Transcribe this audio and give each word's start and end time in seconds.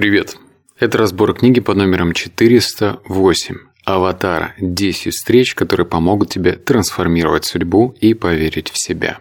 Привет! 0.00 0.38
Это 0.78 0.96
разбор 0.96 1.34
книги 1.34 1.60
под 1.60 1.76
номером 1.76 2.14
408 2.14 3.56
«Аватар. 3.84 4.54
10 4.58 5.12
встреч, 5.12 5.54
которые 5.54 5.86
помогут 5.86 6.30
тебе 6.30 6.52
трансформировать 6.52 7.44
судьбу 7.44 7.94
и 8.00 8.14
поверить 8.14 8.70
в 8.70 8.82
себя». 8.82 9.18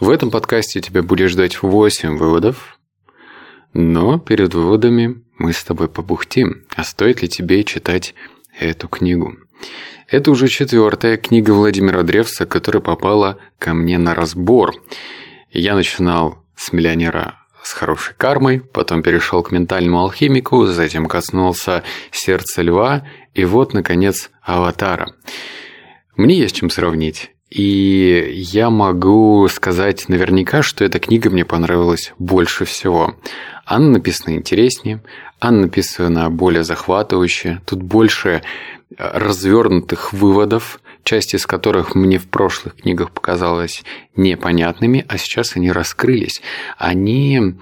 В 0.00 0.08
этом 0.08 0.30
подкасте 0.30 0.80
тебя 0.80 1.02
будет 1.02 1.28
ждать 1.28 1.60
8 1.60 2.16
выводов, 2.16 2.78
но 3.74 4.18
перед 4.18 4.54
выводами 4.54 5.22
мы 5.36 5.52
с 5.52 5.62
тобой 5.62 5.86
побухтим, 5.86 6.64
а 6.74 6.82
стоит 6.82 7.20
ли 7.20 7.28
тебе 7.28 7.62
читать 7.62 8.14
эту 8.58 8.88
книгу. 8.88 9.36
Это 10.08 10.30
уже 10.30 10.48
четвертая 10.48 11.18
книга 11.18 11.50
Владимира 11.50 12.02
Древса, 12.02 12.46
которая 12.46 12.80
попала 12.80 13.36
ко 13.58 13.74
мне 13.74 13.98
на 13.98 14.14
разбор. 14.14 14.82
Я 15.50 15.74
начинал 15.74 16.42
с 16.56 16.72
миллионера 16.72 17.45
с 17.66 17.72
хорошей 17.72 18.14
кармой, 18.16 18.60
потом 18.60 19.02
перешел 19.02 19.42
к 19.42 19.50
ментальному 19.50 19.98
алхимику, 19.98 20.66
затем 20.66 21.06
коснулся 21.06 21.82
сердца 22.12 22.62
льва 22.62 23.02
и 23.34 23.44
вот, 23.44 23.74
наконец, 23.74 24.30
аватара. 24.40 25.12
Мне 26.14 26.38
есть 26.38 26.54
чем 26.54 26.70
сравнить. 26.70 27.32
И 27.50 28.30
я 28.34 28.70
могу 28.70 29.48
сказать 29.48 30.08
наверняка, 30.08 30.62
что 30.62 30.84
эта 30.84 31.00
книга 31.00 31.28
мне 31.28 31.44
понравилась 31.44 32.12
больше 32.20 32.64
всего. 32.66 33.16
Она 33.64 33.88
написана 33.88 34.34
интереснее, 34.34 35.02
она 35.40 35.62
написана 35.62 36.30
более 36.30 36.62
захватывающе, 36.62 37.62
тут 37.66 37.82
больше 37.82 38.42
развернутых 38.96 40.12
выводов, 40.12 40.80
часть 41.06 41.34
из 41.34 41.46
которых 41.46 41.94
мне 41.94 42.18
в 42.18 42.26
прошлых 42.26 42.74
книгах 42.76 43.12
показалась 43.12 43.84
непонятными, 44.16 45.04
а 45.08 45.16
сейчас 45.16 45.56
они 45.56 45.70
раскрылись. 45.70 46.42
Они 46.76 47.54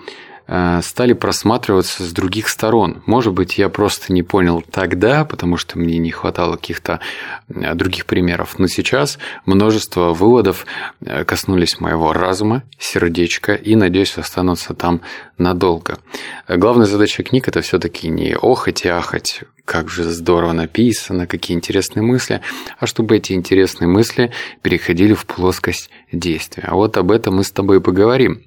стали 0.46 1.14
просматриваться 1.14 2.04
с 2.04 2.12
других 2.12 2.48
сторон. 2.48 3.02
Может 3.06 3.32
быть, 3.32 3.56
я 3.56 3.68
просто 3.68 4.12
не 4.12 4.22
понял 4.22 4.62
тогда, 4.70 5.24
потому 5.24 5.56
что 5.56 5.78
мне 5.78 5.98
не 5.98 6.10
хватало 6.10 6.56
каких-то 6.56 7.00
э, 7.48 7.74
других 7.74 8.06
примеров. 8.06 8.58
Но 8.58 8.66
сейчас 8.66 9.18
множество 9.46 10.12
выводов 10.12 10.66
э, 11.00 11.24
коснулись 11.24 11.80
моего 11.80 12.12
разума, 12.12 12.62
сердечка 12.78 13.54
и, 13.54 13.74
надеюсь, 13.74 14.18
останутся 14.18 14.74
там 14.74 15.00
надолго. 15.38 15.98
Главная 16.46 16.86
задача 16.86 17.22
книг– 17.22 17.48
это 17.48 17.60
все 17.62 17.78
таки 17.78 18.08
не 18.08 18.34
охать 18.34 18.84
и 18.84 18.88
ахать, 18.88 19.40
как 19.64 19.88
же 19.88 20.04
здорово 20.04 20.52
написано, 20.52 21.26
какие 21.26 21.56
интересные 21.56 22.02
мысли, 22.02 22.40
а 22.78 22.86
чтобы 22.86 23.16
эти 23.16 23.32
интересные 23.32 23.88
мысли 23.88 24.30
переходили 24.62 25.14
в 25.14 25.24
плоскость 25.24 25.90
действия. 26.12 26.64
А 26.66 26.74
вот 26.74 26.96
об 26.96 27.10
этом 27.10 27.36
мы 27.36 27.44
с 27.44 27.50
тобой 27.50 27.80
поговорим. 27.80 28.42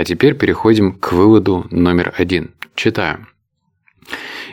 А 0.00 0.04
теперь 0.04 0.32
переходим 0.32 0.94
к 0.94 1.12
выводу 1.12 1.66
номер 1.70 2.14
один. 2.16 2.54
Читаю. 2.74 3.26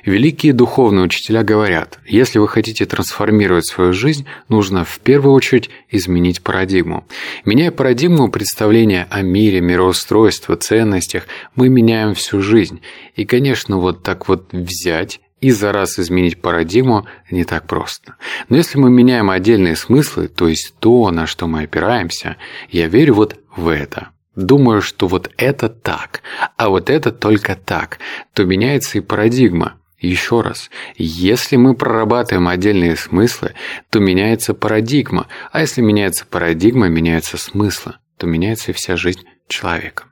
Великие 0.03 0.51
духовные 0.51 1.05
учителя 1.05 1.41
говорят, 1.41 1.99
если 2.05 2.39
вы 2.39 2.49
хотите 2.49 2.85
трансформировать 2.85 3.65
свою 3.65 3.93
жизнь, 3.93 4.25
нужно 4.49 4.83
в 4.83 4.99
первую 4.99 5.33
очередь 5.33 5.69
изменить 5.89 6.41
парадигму. 6.41 7.07
Меняя 7.45 7.71
парадигму 7.71 8.29
представления 8.29 9.07
о 9.09 9.21
мире, 9.21 9.61
мироустройстве, 9.61 10.57
ценностях, 10.57 11.27
мы 11.55 11.69
меняем 11.69 12.13
всю 12.13 12.41
жизнь. 12.41 12.81
И, 13.15 13.23
конечно, 13.23 13.77
вот 13.77 14.03
так 14.03 14.27
вот 14.27 14.51
взять 14.51 15.21
и 15.39 15.51
за 15.51 15.71
раз 15.71 15.97
изменить 15.97 16.41
парадигму 16.41 17.07
не 17.31 17.45
так 17.45 17.67
просто. 17.67 18.17
Но 18.49 18.57
если 18.57 18.79
мы 18.79 18.89
меняем 18.89 19.29
отдельные 19.29 19.77
смыслы, 19.77 20.27
то 20.27 20.49
есть 20.49 20.75
то, 20.79 21.09
на 21.09 21.25
что 21.25 21.47
мы 21.47 21.63
опираемся, 21.63 22.35
я 22.69 22.89
верю 22.89 23.13
вот 23.13 23.39
в 23.55 23.69
это– 23.69 24.09
думаю, 24.37 24.81
что 24.81 25.07
вот 25.07 25.29
это 25.35 25.67
так, 25.67 26.21
а 26.55 26.69
вот 26.69 26.89
это 26.89 27.11
только 27.11 27.55
так, 27.55 27.99
то 28.33 28.45
меняется 28.45 28.99
и 28.99 29.01
парадигма. 29.01 29.73
Еще 29.99 30.41
раз, 30.41 30.69
если 30.95 31.55
мы 31.55 31.73
прорабатываем 31.73 32.47
отдельные 32.47 32.95
смыслы, 32.95 33.55
то 33.89 33.99
меняется 33.99 34.53
парадигма, 34.53 35.27
а 35.51 35.61
если 35.61 35.81
меняется 35.81 36.23
парадигма, 36.29 36.87
меняются 36.87 37.37
смыслы, 37.37 37.95
то 38.17 38.27
меняется 38.27 38.71
и 38.71 38.73
вся 38.75 38.95
жизнь 38.95 39.23
человека. 39.47 40.05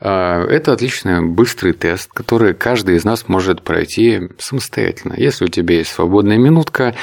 А, 0.00 0.44
это 0.44 0.72
отличный 0.72 1.24
быстрый 1.24 1.74
тест, 1.74 2.10
который 2.12 2.54
каждый 2.54 2.96
из 2.96 3.04
нас 3.04 3.28
может 3.28 3.62
пройти 3.62 4.30
самостоятельно. 4.38 5.14
Если 5.16 5.44
у 5.44 5.48
тебя 5.48 5.76
есть 5.76 5.92
свободная 5.92 6.36
минутка 6.36 6.96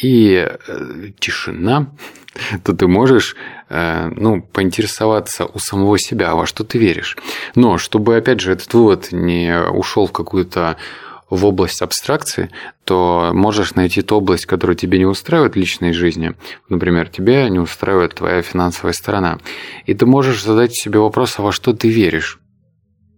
и 0.00 0.48
э, 0.66 1.10
тишина, 1.18 1.88
то 2.64 2.72
ты 2.72 2.86
можешь 2.86 3.36
э, 3.68 4.08
ну, 4.14 4.42
поинтересоваться 4.42 5.46
у 5.46 5.58
самого 5.58 5.98
себя, 5.98 6.34
во 6.34 6.46
что 6.46 6.64
ты 6.64 6.78
веришь. 6.78 7.16
Но 7.54 7.78
чтобы, 7.78 8.16
опять 8.16 8.40
же, 8.40 8.52
этот 8.52 8.72
вывод 8.74 9.12
не 9.12 9.58
ушел 9.58 10.06
в 10.06 10.12
какую-то 10.12 10.76
в 11.30 11.46
область 11.46 11.80
абстракции, 11.80 12.50
то 12.84 13.30
можешь 13.32 13.74
найти 13.74 14.02
ту 14.02 14.16
область, 14.16 14.44
которая 14.44 14.76
тебе 14.76 14.98
не 14.98 15.06
устраивает 15.06 15.54
в 15.54 15.56
личной 15.56 15.94
жизни. 15.94 16.34
Например, 16.68 17.08
тебя 17.08 17.48
не 17.48 17.58
устраивает 17.58 18.14
твоя 18.14 18.42
финансовая 18.42 18.92
сторона. 18.92 19.38
И 19.86 19.94
ты 19.94 20.04
можешь 20.04 20.44
задать 20.44 20.74
себе 20.74 20.98
вопрос, 20.98 21.38
а 21.38 21.42
во 21.42 21.50
что 21.52 21.72
ты 21.72 21.88
веришь? 21.88 22.38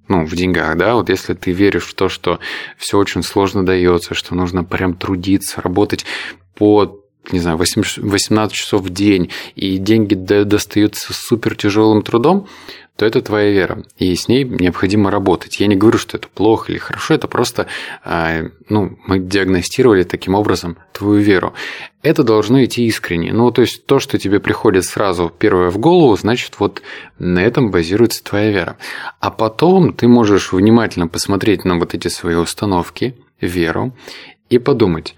ну, 0.07 0.27
в 0.27 0.35
деньгах, 0.35 0.77
да, 0.77 0.95
вот 0.95 1.09
если 1.09 1.35
ты 1.35 1.53
веришь 1.53 1.85
в 1.85 1.95
то, 1.95 2.09
что 2.09 2.39
все 2.77 2.99
очень 2.99 3.23
сложно 3.23 3.65
дается, 3.65 4.15
что 4.15 4.35
нужно 4.35 4.63
прям 4.63 4.95
трудиться, 4.95 5.63
работать 5.63 6.05
по 6.55 7.01
не 7.33 7.41
знаю, 7.41 7.57
18 7.57 8.55
часов 8.55 8.83
в 8.83 8.91
день, 8.91 9.31
и 9.55 9.79
деньги 9.79 10.15
достаются 10.15 11.15
супер 11.15 11.57
тяжелым 11.57 12.03
трудом, 12.03 12.49
то 12.97 13.05
это 13.05 13.23
твоя 13.23 13.51
вера, 13.51 13.83
и 13.99 14.15
с 14.15 14.29
ней 14.29 14.45
необходимо 14.45 15.11
работать. 15.11 15.59
Я 15.59 15.67
не 15.67 15.75
говорю, 15.75 15.99
что 15.99 16.17
это 16.17 16.29
плохо 16.29 16.71
или 16.71 16.79
хорошо, 16.79 17.15
это 17.15 17.27
просто 17.27 17.67
а, 18.05 18.45
ну, 18.69 18.97
мы 19.07 19.19
диагностировали 19.19 20.05
таким 20.05 20.35
образом 20.35 20.77
твою 20.93 21.21
веру. 21.21 21.55
Это 22.03 22.23
должно 22.23 22.63
идти 22.65 22.87
искренне. 22.87 23.33
Ну, 23.33 23.51
то 23.51 23.63
есть 23.63 23.87
то, 23.87 23.99
что 23.99 24.17
тебе 24.17 24.39
приходит 24.39 24.85
сразу 24.85 25.33
первое 25.37 25.71
в 25.71 25.79
голову, 25.79 26.17
значит, 26.17 26.55
вот 26.61 26.83
на 27.19 27.41
этом 27.41 27.73
базируется 27.73 28.23
твоя 28.23 28.51
вера. 28.51 28.77
А 29.19 29.33
потом 29.33 29.93
ты 29.93 30.07
можешь 30.07 30.53
внимательно 30.53 31.09
посмотреть 31.09 31.65
на 31.65 31.77
вот 31.79 31.95
эти 31.95 32.07
свои 32.07 32.37
установки, 32.37 33.17
веру, 33.41 33.93
и 34.51 34.59
подумать, 34.59 35.17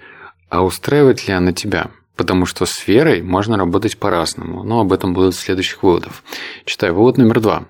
а 0.48 0.62
устраивает 0.64 1.26
ли 1.26 1.34
она 1.34 1.52
тебя? 1.52 1.90
Потому 2.16 2.46
что 2.46 2.64
с 2.64 2.86
верой 2.86 3.22
можно 3.22 3.58
работать 3.58 3.98
по-разному, 3.98 4.62
но 4.62 4.80
об 4.80 4.92
этом 4.92 5.12
будут 5.12 5.34
следующих 5.34 5.82
выводов. 5.82 6.22
Читаю 6.64 6.94
вывод 6.94 7.18
номер 7.18 7.40
два. 7.40 7.64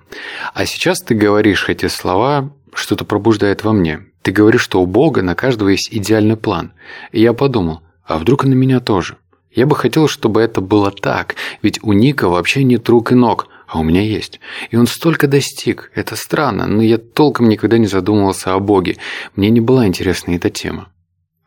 А 0.55 0.67
сейчас 0.67 1.01
ты 1.01 1.15
говоришь 1.15 1.69
эти 1.69 1.89
слова, 1.89 2.53
что-то 2.73 3.05
пробуждает 3.05 3.65
во 3.65 3.73
мне. 3.73 4.07
Ты 4.23 4.31
говоришь, 4.31 4.63
что 4.63 4.81
у 4.81 4.87
Бога 4.87 5.23
на 5.23 5.35
каждого 5.35 5.71
есть 5.71 5.89
идеальный 5.91 6.37
план. 6.37 6.73
И 7.11 7.21
я 7.21 7.33
подумал, 7.33 7.83
а 8.05 8.19
вдруг 8.19 8.45
и 8.45 8.49
на 8.49 8.55
меня 8.55 8.81
тоже? 8.81 9.17
Я 9.51 9.67
бы 9.67 9.75
хотел, 9.75 10.07
чтобы 10.07 10.43
это 10.43 10.61
было 10.61 10.91
так, 10.91 11.35
ведь 11.63 11.83
у 11.83 11.93
Ника 11.93 12.29
вообще 12.29 12.63
нет 12.63 12.89
рук 12.89 13.13
и 13.13 13.15
ног, 13.15 13.49
а 13.67 13.79
у 13.79 13.83
меня 13.83 14.03
есть. 14.03 14.39
И 14.71 14.77
он 14.77 14.87
столько 14.87 15.27
достиг. 15.27 15.91
Это 15.95 16.15
странно, 16.15 16.67
но 16.67 16.83
я 16.83 16.99
толком 16.99 17.49
никогда 17.49 17.79
не 17.79 17.87
задумывался 17.87 18.53
о 18.53 18.61
Боге. 18.61 18.99
Мне 19.35 19.49
не 19.51 19.61
была 19.61 19.87
интересна 19.87 20.33
эта 20.33 20.51
тема. 20.51 20.89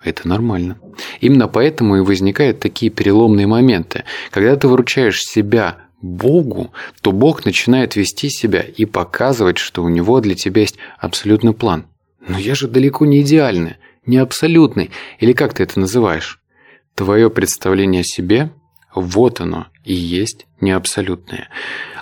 Это 0.04 0.28
нормально. 0.28 0.80
Именно 1.20 1.48
поэтому 1.48 1.98
и 1.98 2.02
возникают 2.02 2.60
такие 2.60 2.92
переломные 2.92 3.48
моменты. 3.48 4.06
Когда 4.32 4.56
ты 4.56 4.68
выручаешь 4.68 5.22
себя 5.22 5.78
Богу, 6.02 6.72
то 7.02 7.12
Бог 7.12 7.44
начинает 7.44 7.96
вести 7.96 8.30
себя 8.30 8.62
и 8.62 8.86
показывать, 8.86 9.58
что 9.58 9.84
у 9.84 9.90
него 9.90 10.22
для 10.22 10.36
тебя 10.36 10.62
есть 10.62 10.78
абсолютный 10.98 11.54
план. 11.54 11.88
Но 12.28 12.38
я 12.38 12.56
же 12.56 12.68
далеко 12.68 13.06
не 13.06 13.22
идеальный, 13.22 13.76
не 14.06 14.18
абсолютный, 14.18 14.92
или 15.20 15.34
как 15.34 15.54
ты 15.54 15.64
это 15.64 15.80
называешь? 15.80 16.40
Твое 16.96 17.30
представление 17.30 18.02
о 18.02 18.06
себе– 18.06 18.52
вот 18.96 19.40
оно 19.40 19.68
и 19.84 19.94
есть 19.94 20.48
не 20.62 20.72
абсолютное. 20.72 21.50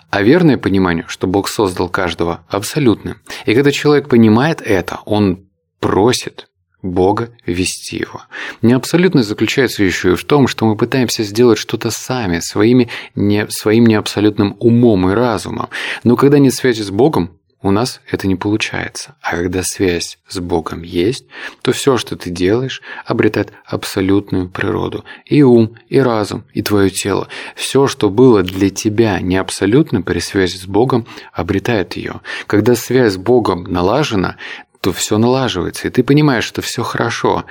А 0.09 0.21
верное 0.21 0.57
понимание, 0.57 1.05
что 1.07 1.27
Бог 1.27 1.49
создал 1.49 1.89
каждого, 1.89 2.45
абсолютно. 2.47 3.17
И 3.45 3.53
когда 3.53 3.71
человек 3.71 4.07
понимает 4.07 4.61
это, 4.61 4.99
он 5.05 5.47
просит, 5.79 6.47
Бога 6.81 7.31
вести 7.45 7.97
его. 7.97 8.21
Неабсолютность 8.61 9.27
заключается 9.27 9.83
еще 9.83 10.11
и 10.11 10.15
в 10.15 10.23
том, 10.23 10.47
что 10.47 10.65
мы 10.65 10.75
пытаемся 10.75 11.23
сделать 11.23 11.57
что-то 11.57 11.89
сами, 11.89 12.39
своими, 12.39 12.89
не, 13.15 13.47
своим 13.49 13.85
неабсолютным 13.87 14.55
умом 14.59 15.09
и 15.09 15.13
разумом. 15.13 15.69
Но 16.03 16.15
когда 16.15 16.37
нет 16.39 16.53
связи 16.53 16.83
с 16.83 16.91
Богом, 16.91 17.31
у 17.63 17.71
нас 17.71 18.01
это 18.11 18.27
не 18.27 18.35
получается. 18.35 19.15
А 19.21 19.35
когда 19.35 19.63
связь 19.63 20.19
с 20.27 20.39
Богом 20.39 20.83
есть, 20.83 21.25
то 21.63 21.71
все, 21.71 21.97
что 21.97 22.15
ты 22.15 22.29
делаешь, 22.29 22.83
обретает 23.03 23.51
абсолютную 23.65 24.47
природу. 24.47 25.05
И 25.25 25.41
ум, 25.41 25.75
и 25.89 25.99
разум, 25.99 26.43
и 26.53 26.61
твое 26.61 26.91
тело. 26.91 27.27
Все, 27.55 27.87
что 27.87 28.11
было 28.11 28.43
для 28.43 28.69
тебя 28.69 29.19
не 29.21 29.37
абсолютно 29.37 30.03
при 30.03 30.19
связи 30.19 30.57
с 30.57 30.67
Богом, 30.67 31.07
обретает 31.33 31.97
ее. 31.97 32.21
Когда 32.45 32.75
связь 32.75 33.13
с 33.13 33.17
Богом 33.17 33.63
налажена, 33.63 34.37
то 34.87 34.93
все 34.93 35.17
налаживается, 35.17 35.89
и 35.89 35.91
ты 35.91 36.01
понимаешь, 36.01 36.45
что 36.45 36.61
все 36.61 36.81
хорошо. 36.81 37.43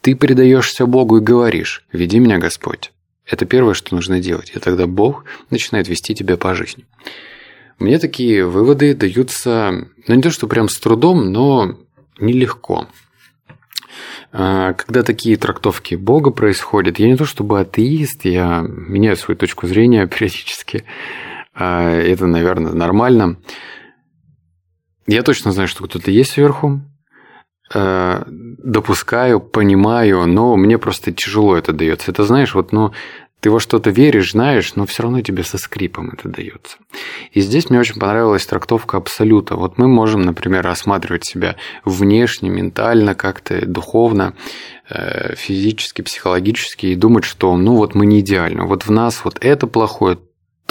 Ты 0.00 0.16
предаешься 0.16 0.84
Богу 0.84 1.18
и 1.18 1.20
говоришь 1.20 1.84
«Веди 1.92 2.18
меня, 2.18 2.38
Господь». 2.38 2.90
Это 3.24 3.46
первое, 3.46 3.74
что 3.74 3.94
нужно 3.94 4.18
делать, 4.18 4.50
и 4.52 4.58
тогда 4.58 4.88
Бог 4.88 5.24
начинает 5.48 5.86
вести 5.86 6.12
тебя 6.12 6.36
по 6.36 6.56
жизни. 6.56 6.84
Мне 7.78 8.00
такие 8.00 8.44
выводы 8.44 8.94
даются, 8.96 9.86
ну 10.08 10.14
не 10.16 10.22
то, 10.22 10.32
что 10.32 10.48
прям 10.48 10.68
с 10.68 10.76
трудом, 10.76 11.30
но 11.30 11.78
нелегко. 12.18 12.88
А, 14.32 14.72
когда 14.72 15.04
такие 15.04 15.36
трактовки 15.36 15.94
Бога 15.94 16.32
происходят, 16.32 16.98
я 16.98 17.06
не 17.06 17.16
то 17.16 17.26
чтобы 17.26 17.60
атеист, 17.60 18.24
я 18.24 18.64
меняю 18.66 19.16
свою 19.16 19.38
точку 19.38 19.68
зрения 19.68 20.08
периодически. 20.08 20.82
А, 21.54 21.88
это, 21.88 22.26
наверное, 22.26 22.72
нормально. 22.72 23.36
Я 25.06 25.22
точно 25.22 25.52
знаю, 25.52 25.68
что 25.68 25.84
кто-то 25.84 26.10
есть 26.10 26.32
сверху, 26.32 26.80
а, 27.74 28.24
допускаю, 28.28 29.40
понимаю, 29.40 30.26
но 30.26 30.56
мне 30.56 30.78
просто 30.78 31.12
тяжело 31.12 31.56
это 31.56 31.72
дается. 31.72 32.10
Это 32.10 32.24
знаешь, 32.24 32.54
вот, 32.54 32.72
ну, 32.72 32.92
ты 33.40 33.50
во 33.50 33.58
что-то 33.58 33.90
веришь, 33.90 34.32
знаешь, 34.32 34.76
но 34.76 34.86
все 34.86 35.02
равно 35.02 35.20
тебе 35.20 35.42
со 35.42 35.58
скрипом 35.58 36.10
это 36.10 36.28
дается. 36.28 36.76
И 37.32 37.40
здесь 37.40 37.70
мне 37.70 37.80
очень 37.80 37.98
понравилась 37.98 38.46
трактовка 38.46 38.98
абсолюта. 38.98 39.56
Вот 39.56 39.78
мы 39.78 39.88
можем, 39.88 40.22
например, 40.22 40.62
рассматривать 40.62 41.24
себя 41.24 41.56
внешне, 41.84 42.50
ментально, 42.50 43.16
как-то 43.16 43.66
духовно, 43.66 44.34
э, 44.88 45.34
физически, 45.34 46.02
психологически 46.02 46.86
и 46.86 46.94
думать, 46.94 47.24
что 47.24 47.56
ну 47.56 47.74
вот 47.74 47.96
мы 47.96 48.06
не 48.06 48.20
идеальны, 48.20 48.62
вот 48.64 48.84
в 48.84 48.90
нас 48.90 49.24
вот 49.24 49.38
это 49.40 49.66
плохое, 49.66 50.18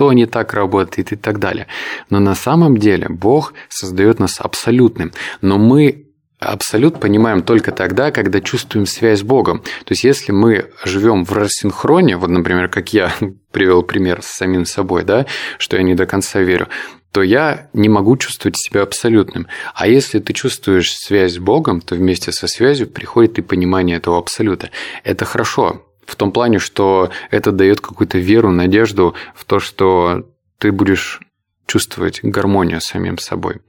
то 0.01 0.11
не 0.13 0.25
так 0.25 0.55
работает 0.55 1.13
и 1.13 1.15
так 1.15 1.37
далее. 1.37 1.67
Но 2.09 2.19
на 2.19 2.33
самом 2.33 2.77
деле 2.77 3.07
Бог 3.07 3.53
создает 3.69 4.19
нас 4.19 4.41
абсолютным. 4.41 5.11
Но 5.41 5.59
мы 5.59 6.07
Абсолют 6.39 6.99
понимаем 6.99 7.43
только 7.43 7.71
тогда, 7.71 8.09
когда 8.09 8.41
чувствуем 8.41 8.87
связь 8.87 9.19
с 9.19 9.21
Богом. 9.21 9.59
То 9.59 9.91
есть, 9.91 10.03
если 10.03 10.31
мы 10.31 10.71
живем 10.83 11.23
в 11.23 11.33
рассинхроне, 11.33 12.17
вот, 12.17 12.31
например, 12.31 12.67
как 12.67 12.93
я 12.93 13.13
привел 13.51 13.83
пример 13.83 14.23
с 14.23 14.37
самим 14.37 14.65
собой, 14.65 15.03
да, 15.03 15.27
что 15.59 15.77
я 15.77 15.83
не 15.83 15.93
до 15.93 16.07
конца 16.07 16.39
верю, 16.39 16.67
то 17.11 17.21
я 17.21 17.69
не 17.73 17.89
могу 17.89 18.17
чувствовать 18.17 18.57
себя 18.57 18.81
абсолютным. 18.81 19.45
А 19.75 19.87
если 19.87 20.17
ты 20.17 20.33
чувствуешь 20.33 20.95
связь 20.95 21.35
с 21.35 21.37
Богом, 21.37 21.79
то 21.79 21.93
вместе 21.93 22.31
со 22.31 22.47
связью 22.47 22.87
приходит 22.87 23.37
и 23.37 23.43
понимание 23.43 23.97
этого 23.97 24.17
абсолюта. 24.17 24.71
Это 25.03 25.25
хорошо. 25.25 25.85
В 26.11 26.17
том 26.17 26.33
плане, 26.33 26.59
что 26.59 27.09
это 27.29 27.53
дает 27.53 27.79
какую-то 27.79 28.17
веру, 28.17 28.51
надежду 28.51 29.15
в 29.33 29.45
то, 29.45 29.61
что 29.61 30.27
ты 30.57 30.73
будешь 30.73 31.21
чувствовать 31.67 32.19
гармонию 32.21 32.81
с 32.81 32.87
самим 32.87 33.17
собой. 33.17 33.61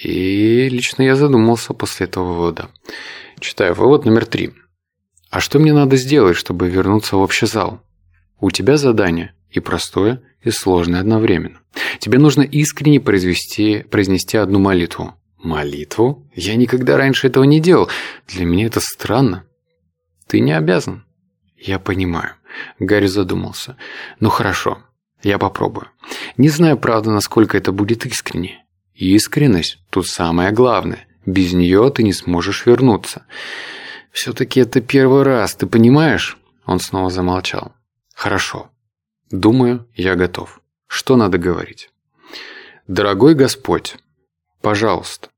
И 0.00 0.68
лично 0.68 1.02
я 1.02 1.16
задумался 1.16 1.74
после 1.74 2.06
этого 2.06 2.34
вывода. 2.34 2.68
Читаю 3.40 3.74
вывод 3.74 4.04
номер 4.04 4.26
три. 4.26 4.52
А 5.28 5.40
что 5.40 5.58
мне 5.58 5.72
надо 5.72 5.96
сделать, 5.96 6.36
чтобы 6.36 6.68
вернуться 6.68 7.16
в 7.16 7.20
общий 7.20 7.46
зал? 7.46 7.82
У 8.38 8.52
тебя 8.52 8.76
задание 8.76 9.34
и 9.50 9.58
простое, 9.58 10.22
и 10.40 10.50
сложное 10.50 11.00
одновременно. 11.00 11.58
Тебе 11.98 12.20
нужно 12.20 12.42
искренне 12.42 13.00
произвести, 13.00 13.82
произнести 13.90 14.36
одну 14.36 14.60
молитву. 14.60 15.14
Молитву? 15.42 16.30
Я 16.36 16.54
никогда 16.54 16.96
раньше 16.96 17.26
этого 17.26 17.42
не 17.42 17.58
делал. 17.58 17.88
Для 18.28 18.44
меня 18.44 18.66
это 18.66 18.78
странно. 18.78 19.42
Ты 20.28 20.38
не 20.38 20.52
обязан. 20.52 21.04
Я 21.64 21.78
понимаю. 21.78 22.34
Гарри 22.80 23.06
задумался. 23.06 23.76
Ну 24.18 24.30
хорошо, 24.30 24.82
я 25.22 25.38
попробую. 25.38 25.88
Не 26.36 26.48
знаю, 26.48 26.76
правда, 26.76 27.10
насколько 27.12 27.56
это 27.56 27.70
будет 27.70 28.04
искренне. 28.04 28.64
Искренность 28.94 29.78
тут 29.88 30.08
самое 30.08 30.50
главное. 30.50 31.06
Без 31.24 31.52
нее 31.52 31.90
ты 31.94 32.02
не 32.02 32.12
сможешь 32.12 32.66
вернуться. 32.66 33.26
Все-таки 34.10 34.60
это 34.60 34.80
первый 34.80 35.22
раз, 35.22 35.54
ты 35.54 35.66
понимаешь? 35.66 36.36
Он 36.66 36.80
снова 36.80 37.10
замолчал. 37.10 37.72
Хорошо. 38.12 38.70
Думаю, 39.30 39.88
я 39.94 40.16
готов. 40.16 40.60
Что 40.88 41.14
надо 41.14 41.38
говорить? 41.38 41.90
Дорогой 42.88 43.34
Господь, 43.34 43.96
пожалуйста, 44.60 45.28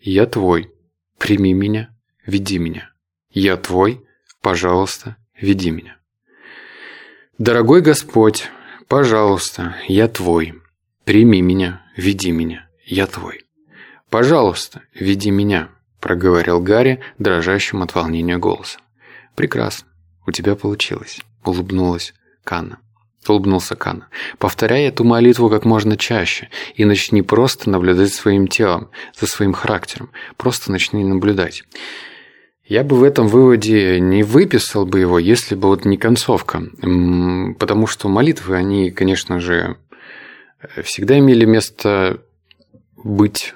я 0.00 0.24
твой. 0.24 0.72
Прими 1.18 1.52
меня, 1.52 1.94
веди 2.24 2.58
меня. 2.58 2.90
Я 3.30 3.56
твой, 3.56 4.04
пожалуйста, 4.40 5.16
веди 5.40 5.70
меня. 5.70 5.96
Дорогой 7.38 7.80
Господь, 7.80 8.48
пожалуйста, 8.88 9.76
я 9.86 10.08
твой. 10.08 10.54
Прими 11.04 11.40
меня, 11.40 11.82
веди 11.96 12.30
меня 12.30 12.68
я 12.84 13.06
твой. 13.06 13.44
Пожалуйста, 14.10 14.82
веди 14.94 15.30
меня, 15.30 15.68
проговорил 16.00 16.60
Гарри 16.60 17.00
дрожащим 17.18 17.82
от 17.82 17.94
волнения 17.94 18.38
голосом. 18.38 18.82
Прекрасно, 19.34 19.86
у 20.26 20.32
тебя 20.32 20.56
получилось, 20.56 21.20
улыбнулась 21.44 22.14
Канна. 22.44 22.78
Улыбнулся 23.26 23.76
Канна. 23.76 24.08
Повторяй 24.38 24.84
эту 24.84 25.04
молитву 25.04 25.50
как 25.50 25.66
можно 25.66 25.98
чаще 25.98 26.48
и 26.74 26.86
начни 26.86 27.20
просто 27.20 27.68
наблюдать 27.68 28.14
своим 28.14 28.48
телом, 28.48 28.90
за 29.18 29.26
своим 29.26 29.52
характером. 29.52 30.10
Просто 30.36 30.72
начни 30.72 31.04
наблюдать. 31.04 31.62
Я 32.68 32.84
бы 32.84 32.96
в 32.96 33.02
этом 33.02 33.28
выводе 33.28 33.98
не 33.98 34.22
выписал 34.22 34.84
бы 34.84 35.00
его, 35.00 35.18
если 35.18 35.54
бы 35.54 35.68
вот 35.68 35.86
не 35.86 35.96
концовка. 35.96 36.62
Потому 37.58 37.86
что 37.86 38.08
молитвы, 38.08 38.56
они, 38.56 38.90
конечно 38.90 39.40
же, 39.40 39.76
всегда 40.82 41.18
имели 41.18 41.46
место 41.46 42.20
быть 42.96 43.54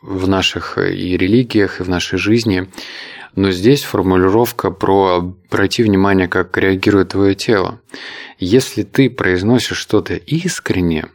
в 0.00 0.28
наших 0.28 0.78
и 0.78 1.16
религиях, 1.16 1.80
и 1.80 1.82
в 1.82 1.88
нашей 1.88 2.18
жизни. 2.18 2.68
Но 3.34 3.50
здесь 3.50 3.82
формулировка 3.82 4.70
про 4.70 5.16
обрати 5.16 5.82
внимание, 5.82 6.28
как 6.28 6.56
реагирует 6.56 7.10
твое 7.10 7.34
тело. 7.34 7.80
Если 8.38 8.84
ты 8.84 9.10
произносишь 9.10 9.78
что-то 9.78 10.14
искренне, 10.14 11.06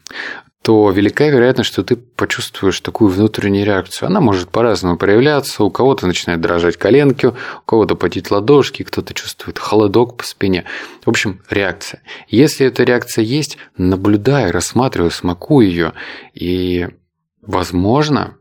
то 0.63 0.89
велика 0.89 1.27
вероятность, 1.27 1.71
что 1.71 1.83
ты 1.83 1.95
почувствуешь 1.95 2.79
такую 2.79 3.11
внутреннюю 3.11 3.65
реакцию. 3.65 4.07
Она 4.07 4.21
может 4.21 4.49
по-разному 4.49 4.97
проявляться. 4.97 5.63
У 5.63 5.69
кого-то 5.69 6.07
начинает 6.07 6.41
дрожать 6.41 6.77
коленки, 6.77 7.27
у 7.27 7.33
кого-то 7.65 7.95
потеть 7.95 8.31
ладошки, 8.31 8.83
кто-то 8.83 9.13
чувствует 9.13 9.59
холодок 9.59 10.17
по 10.17 10.25
спине. 10.25 10.65
В 11.05 11.09
общем, 11.09 11.41
реакция. 11.49 12.01
Если 12.27 12.65
эта 12.65 12.83
реакция 12.83 13.23
есть, 13.23 13.57
наблюдай, 13.77 14.49
рассматривай, 14.49 15.11
смакуй 15.11 15.67
ее 15.67 15.93
и 16.33 16.87
Возможно, 17.45 18.37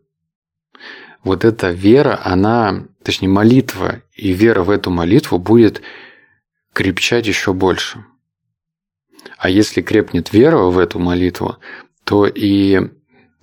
вот 1.24 1.44
эта 1.44 1.70
вера, 1.70 2.20
она, 2.24 2.86
точнее 3.02 3.28
молитва 3.28 4.02
и 4.14 4.32
вера 4.32 4.62
в 4.62 4.70
эту 4.70 4.90
молитву 4.90 5.38
будет 5.38 5.82
крепчать 6.72 7.26
еще 7.26 7.52
больше. 7.52 8.04
А 9.38 9.50
если 9.50 9.82
крепнет 9.82 10.32
вера 10.32 10.58
в 10.58 10.78
эту 10.78 11.00
молитву, 11.00 11.56
то 12.12 12.26
и 12.26 12.78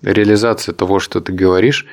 реализация 0.03 0.75
того, 0.75 0.99
что 0.99 1.21
ты 1.21 1.33
говоришь, 1.33 1.87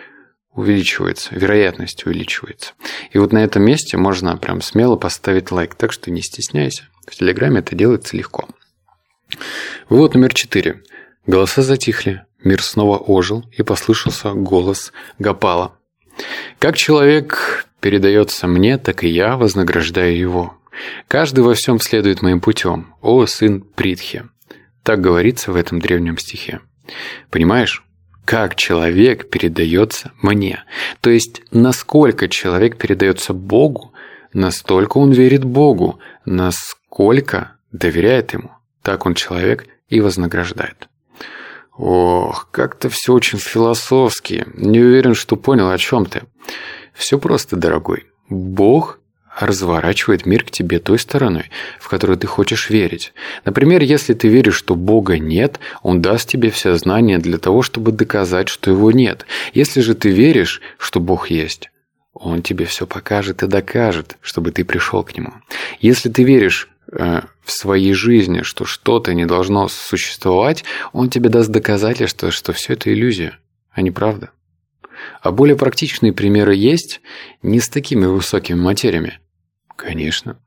увеличивается, 0.52 1.34
вероятность 1.34 2.04
увеличивается. 2.04 2.74
И 3.12 3.18
вот 3.18 3.32
на 3.32 3.38
этом 3.38 3.62
месте 3.62 3.96
можно 3.96 4.36
прям 4.36 4.60
смело 4.60 4.96
поставить 4.96 5.50
лайк, 5.50 5.74
так 5.74 5.90
что 5.90 6.10
не 6.10 6.20
стесняйся. 6.20 6.86
В 7.06 7.14
Телеграме 7.14 7.60
это 7.60 7.74
делается 7.74 8.14
легко. 8.14 8.46
Вывод 9.88 10.12
номер 10.12 10.34
четыре. 10.34 10.82
Голоса 11.26 11.62
затихли. 11.62 12.26
Мир 12.44 12.62
снова 12.62 12.98
ожил, 12.98 13.46
и 13.56 13.62
послышался 13.62 14.32
голос 14.32 14.92
Гапала. 15.18 15.78
«Как 16.58 16.76
человек 16.76 17.68
передается 17.80 18.46
мне, 18.46 18.76
так 18.76 19.02
и 19.02 19.08
я 19.08 19.38
вознаграждаю 19.38 20.14
его. 20.14 20.58
Каждый 21.08 21.40
во 21.40 21.54
всем 21.54 21.80
следует 21.80 22.20
моим 22.20 22.42
путем, 22.42 22.94
о 23.00 23.24
сын 23.24 23.62
Притхи». 23.62 24.26
Так 24.86 25.00
говорится 25.00 25.50
в 25.50 25.56
этом 25.56 25.80
древнем 25.80 26.16
стихе. 26.16 26.60
Понимаешь? 27.30 27.84
Как 28.24 28.54
человек 28.54 29.30
передается 29.30 30.12
мне. 30.22 30.62
То 31.00 31.10
есть, 31.10 31.42
насколько 31.50 32.28
человек 32.28 32.78
передается 32.78 33.34
Богу, 33.34 33.92
настолько 34.32 34.98
он 34.98 35.10
верит 35.10 35.42
Богу, 35.42 35.98
насколько 36.24 37.56
доверяет 37.72 38.32
ему. 38.32 38.52
Так 38.82 39.06
он 39.06 39.14
человек 39.14 39.66
и 39.88 40.00
вознаграждает. 40.00 40.88
Ох, 41.76 42.48
как-то 42.52 42.88
все 42.88 43.12
очень 43.12 43.40
философски. 43.40 44.46
Не 44.54 44.78
уверен, 44.78 45.16
что 45.16 45.34
понял, 45.34 45.68
о 45.68 45.78
чем 45.78 46.06
ты. 46.06 46.22
Все 46.94 47.18
просто, 47.18 47.56
дорогой. 47.56 48.06
Бог 48.28 49.00
разворачивает 49.38 50.26
мир 50.26 50.44
к 50.44 50.50
тебе 50.50 50.78
той 50.78 50.98
стороной, 50.98 51.50
в 51.78 51.88
которую 51.88 52.18
ты 52.18 52.26
хочешь 52.26 52.70
верить. 52.70 53.12
Например, 53.44 53.82
если 53.82 54.14
ты 54.14 54.28
веришь, 54.28 54.56
что 54.56 54.74
Бога 54.74 55.18
нет, 55.18 55.60
Он 55.82 56.00
даст 56.02 56.28
тебе 56.28 56.50
все 56.50 56.74
знания 56.76 57.18
для 57.18 57.38
того, 57.38 57.62
чтобы 57.62 57.92
доказать, 57.92 58.48
что 58.48 58.70
Его 58.70 58.92
нет. 58.92 59.26
Если 59.52 59.80
же 59.80 59.94
ты 59.94 60.10
веришь, 60.10 60.60
что 60.78 61.00
Бог 61.00 61.30
есть, 61.30 61.70
Он 62.12 62.42
тебе 62.42 62.64
все 62.64 62.86
покажет 62.86 63.42
и 63.42 63.46
докажет, 63.46 64.16
чтобы 64.20 64.52
ты 64.52 64.64
пришел 64.64 65.02
к 65.02 65.16
Нему. 65.16 65.32
Если 65.80 66.08
ты 66.08 66.24
веришь, 66.24 66.68
Э, 66.92 67.22
в 67.42 67.52
своей 67.52 67.92
жизни, 67.92 68.42
что 68.42 68.64
что-то 68.64 69.14
не 69.14 69.24
должно 69.24 69.68
существовать, 69.68 70.64
он 70.92 71.10
тебе 71.10 71.28
даст 71.28 71.48
доказательство, 71.48 72.32
что 72.32 72.52
все 72.52 72.72
это 72.72 72.92
иллюзия, 72.92 73.38
а 73.70 73.82
не 73.82 73.92
правда. 73.92 74.30
А 75.20 75.30
более 75.30 75.56
практичные 75.56 76.12
примеры 76.12 76.56
есть 76.56 77.00
не 77.42 77.60
с 77.60 77.68
такими 77.68 78.06
высокими 78.06 78.56
материями. 78.56 79.20
Конечно. 79.76 80.38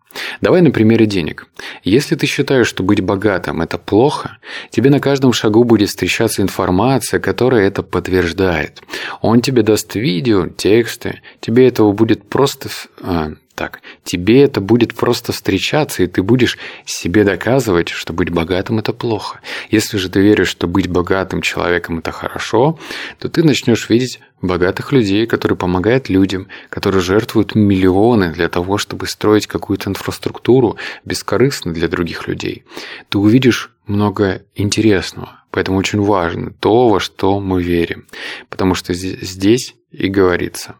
Давай 0.41 0.61
на 0.61 0.71
примере 0.71 1.05
денег. 1.05 1.47
Если 1.83 2.15
ты 2.15 2.25
считаешь, 2.25 2.67
что 2.67 2.83
быть 2.83 3.01
богатым– 3.01 3.61
это 3.61 3.77
плохо, 3.77 4.37
тебе 4.71 4.89
на 4.89 4.99
каждом 4.99 5.33
шагу 5.33 5.63
будет 5.63 5.89
встречаться 5.89 6.41
информация, 6.41 7.19
которая 7.19 7.67
это 7.67 7.83
подтверждает. 7.83 8.81
Он 9.21 9.41
тебе 9.41 9.61
даст 9.61 9.95
видео, 9.95 10.47
тексты, 10.47 11.21
тебе 11.41 11.67
этого 11.67 11.91
будет 11.91 12.27
просто 12.27 12.69
а, 13.01 13.33
так. 13.59 13.81
Тебе 14.05 14.43
это 14.43 14.61
будет 14.61 14.95
просто 14.95 15.33
встречаться, 15.33 16.01
и 16.01 16.07
ты 16.07 16.23
будешь 16.23 16.57
себе 16.85 17.25
доказывать, 17.25 17.89
что 17.89 18.13
быть 18.13 18.29
богатым– 18.29 18.79
это 18.79 18.93
плохо. 18.93 19.41
Если 19.69 19.97
же 19.97 20.09
ты 20.09 20.21
веришь, 20.21 20.47
что 20.47 20.65
быть 20.65 20.87
богатым 20.87 21.41
человеком– 21.41 21.99
это 21.99 22.13
хорошо, 22.13 22.79
то 23.19 23.27
ты 23.27 23.43
начнешь 23.43 23.89
видеть 23.89 24.21
богатых 24.41 24.93
людей, 24.93 25.27
которые 25.27 25.57
помогают 25.57 26.07
людям, 26.07 26.47
которые 26.69 27.01
жертвуют 27.01 27.53
миллионы 27.53 28.31
для 28.31 28.47
того, 28.47 28.77
чтобы 28.77 29.07
строить 29.07 29.45
какую-то 29.45 29.89
инфраструктуру 29.89 30.77
бескорыстно 31.03 31.73
для 31.73 31.89
других 31.89 32.29
людей. 32.29 32.63
Ты 33.09 33.17
увидишь 33.17 33.71
много 33.87 34.43
интересного. 34.55 35.43
Поэтому 35.51 35.79
очень 35.79 35.99
важно 35.99 36.51
то, 36.51 36.87
во 36.87 37.01
что 37.01 37.41
мы 37.41 37.61
верим. 37.61 38.07
Потому 38.47 38.73
что 38.73 38.93
здесь 38.93 39.75
и 39.91 40.07
говорится. 40.07 40.75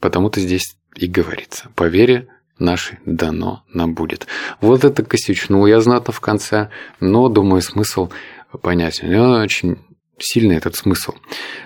Потому-то 0.00 0.40
здесь 0.40 0.79
и 0.94 1.06
говорится. 1.06 1.68
По 1.74 1.84
вере 1.84 2.28
нашей 2.58 2.98
дано 3.06 3.64
нам 3.72 3.94
будет. 3.94 4.26
Вот 4.60 4.84
это 4.84 5.02
косячнул 5.02 5.66
я 5.66 5.80
знатно 5.80 6.12
в 6.12 6.20
конце, 6.20 6.70
но, 7.00 7.28
думаю, 7.28 7.62
смысл 7.62 8.10
понятен. 8.62 9.14
Он 9.14 9.40
очень 9.40 9.78
сильный 10.18 10.56
этот 10.56 10.76
смысл. 10.76 11.14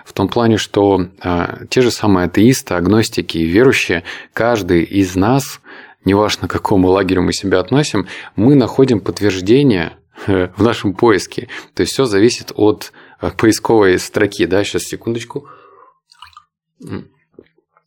В 0.05 0.13
том 0.13 0.29
плане, 0.29 0.59
что 0.59 1.09
э, 1.23 1.67
те 1.69 1.83
же 1.83 1.91
самые 1.91 2.27
атеисты, 2.27 2.75
агностики 2.75 3.39
и 3.39 3.45
верующие, 3.45 4.05
каждый 4.33 4.85
из 4.85 5.17
нас, 5.17 5.61
неважно 6.05 6.49
к 6.49 6.53
какому 6.53 6.89
лагерю 6.89 7.23
мы 7.23 7.33
себя 7.33 7.61
относим, 7.61 8.07
мы 8.37 8.55
находим 8.55 9.01
подтверждение 9.01 9.97
э, 10.27 10.49
в 10.57 10.63
нашем 10.63 10.95
поиске. 10.95 11.49
То 11.75 11.81
есть 11.81 11.93
все 11.93 12.05
зависит 12.05 12.53
от 12.55 12.93
э, 13.21 13.31
поисковой 13.31 13.99
строки. 13.99 14.47
Да, 14.47 14.63
сейчас 14.63 14.83
секундочку. 14.83 15.49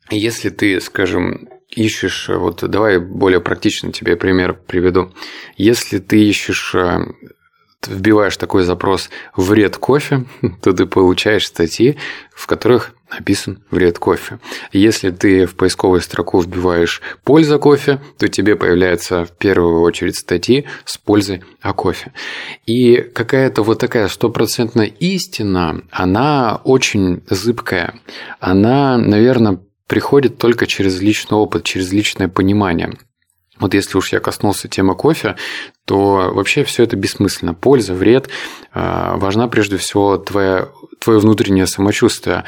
Если 0.10 0.50
ты, 0.50 0.80
скажем, 0.82 1.50
ищешь, 1.70 2.30
вот 2.30 2.64
давай 2.70 3.00
более 3.00 3.42
практично 3.42 3.92
тебе 3.92 4.16
пример 4.16 4.54
приведу. 4.54 5.12
Если 5.58 6.00
ты 6.00 6.24
ищешь 6.24 6.74
э, 6.76 7.00
вбиваешь 7.86 8.38
такой 8.38 8.64
запрос 8.64 9.10
«вред 9.36 9.78
кофе», 9.78 10.26
то 10.62 10.74
ты 10.74 10.86
получаешь 10.86 11.48
статьи, 11.48 11.98
в 12.34 12.48
которых 12.48 12.94
написан 13.10 13.64
вред 13.72 14.00
кофе. 14.00 14.40
Если 14.74 15.12
ты 15.12 15.46
в 15.46 15.56
поисковую 15.56 16.02
строку 16.02 16.42
вбиваешь 16.42 17.02
«польза 17.24 17.58
кофе», 17.58 18.02
то 18.18 18.28
тебе 18.28 18.56
появляются 18.56 19.26
в 19.26 19.32
первую 19.32 19.82
очередь 19.82 20.18
статьи 20.18 20.66
с 20.86 20.98
пользой 20.98 21.44
о 21.62 21.74
кофе. 21.74 22.12
И 22.66 22.98
какая-то 22.98 23.64
вот 23.64 23.80
такая 23.80 24.08
стопроцентная 24.08 24.88
истина, 24.88 25.84
она 25.92 26.60
очень 26.64 27.24
зыбкая. 27.30 28.00
Она, 28.40 28.98
наверное, 28.98 29.60
приходит 29.88 30.38
только 30.38 30.67
через 30.67 31.00
личный 31.01 31.38
опыт, 31.38 31.63
через 31.63 31.91
личное 31.91 32.27
понимание. 32.27 32.94
Вот 33.60 33.74
если 33.74 33.98
уж 33.98 34.12
я 34.13 34.20
коснулся 34.20 34.67
темы 34.67 34.96
кофе, 34.96 35.36
то 35.86 36.32
вообще 36.34 36.63
все 36.63 36.84
это 36.84 36.96
бессмысленно. 36.96 37.53
Польза, 37.53 37.94
вред. 37.94 38.29
А, 38.72 39.17
важна 39.17 39.48
прежде 39.48 39.77
всего 39.77 40.17
твоя, 40.17 40.70
твое 41.00 41.20
внутреннее 41.20 41.65
самочувствие. 41.65 42.44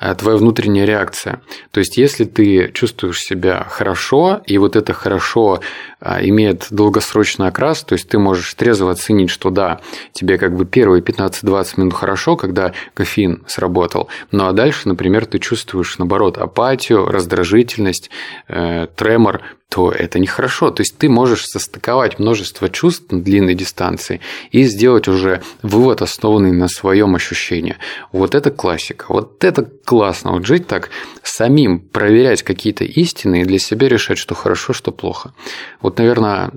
Э, 0.00 0.14
твоя 0.14 0.38
внутренняя 0.38 0.86
реакция. 0.86 1.42
То 1.72 1.80
есть, 1.80 1.98
если 1.98 2.24
ты 2.24 2.70
чувствуешь 2.72 3.20
себя 3.20 3.66
хорошо, 3.68 4.40
и 4.46 4.56
вот 4.56 4.74
это 4.74 4.94
хорошо 4.94 5.60
э, 6.00 6.28
имеет 6.28 6.68
долгосрочный 6.70 7.48
окрас, 7.48 7.84
то 7.84 7.92
есть 7.92 8.08
ты 8.08 8.18
можешь 8.18 8.54
трезво 8.54 8.90
оценить, 8.90 9.28
что 9.30 9.50
да, 9.50 9.80
тебе 10.12 10.38
как 10.38 10.56
бы 10.56 10.64
первые 10.64 11.02
15-20 11.02 11.66
минут 11.76 11.94
хорошо, 11.94 12.36
когда 12.36 12.72
кофеин 12.94 13.44
сработал, 13.46 14.08
ну 14.32 14.46
а 14.46 14.52
дальше, 14.52 14.88
например, 14.88 15.26
ты 15.26 15.38
чувствуешь, 15.38 15.98
наоборот, 15.98 16.38
апатию, 16.38 17.06
раздражительность, 17.06 18.10
э, 18.48 18.86
тремор, 18.96 19.42
то 19.70 19.92
это 19.92 20.18
нехорошо. 20.18 20.72
То 20.72 20.80
есть 20.82 20.98
ты 20.98 21.08
можешь 21.08 21.46
состыковать 21.46 22.18
множество 22.18 22.68
чувств 22.68 23.12
на 23.12 23.22
длинной 23.22 23.54
дистанции 23.54 24.20
и 24.50 24.64
сделать 24.64 25.06
уже 25.06 25.42
вывод, 25.62 26.02
основанный 26.02 26.50
на 26.50 26.68
своем 26.68 27.14
ощущении. 27.14 27.76
Вот 28.10 28.34
это 28.34 28.50
классика. 28.50 29.06
Вот 29.08 29.44
это 29.44 29.62
классно. 29.62 30.32
Вот 30.32 30.44
жить 30.44 30.66
так, 30.66 30.90
самим 31.22 31.78
проверять 31.78 32.42
какие-то 32.42 32.82
истины 32.84 33.42
и 33.42 33.44
для 33.44 33.60
себя 33.60 33.88
решать, 33.88 34.18
что 34.18 34.34
хорошо, 34.34 34.72
что 34.72 34.90
плохо. 34.90 35.32
Вот, 35.80 35.98
наверное, 35.98 36.50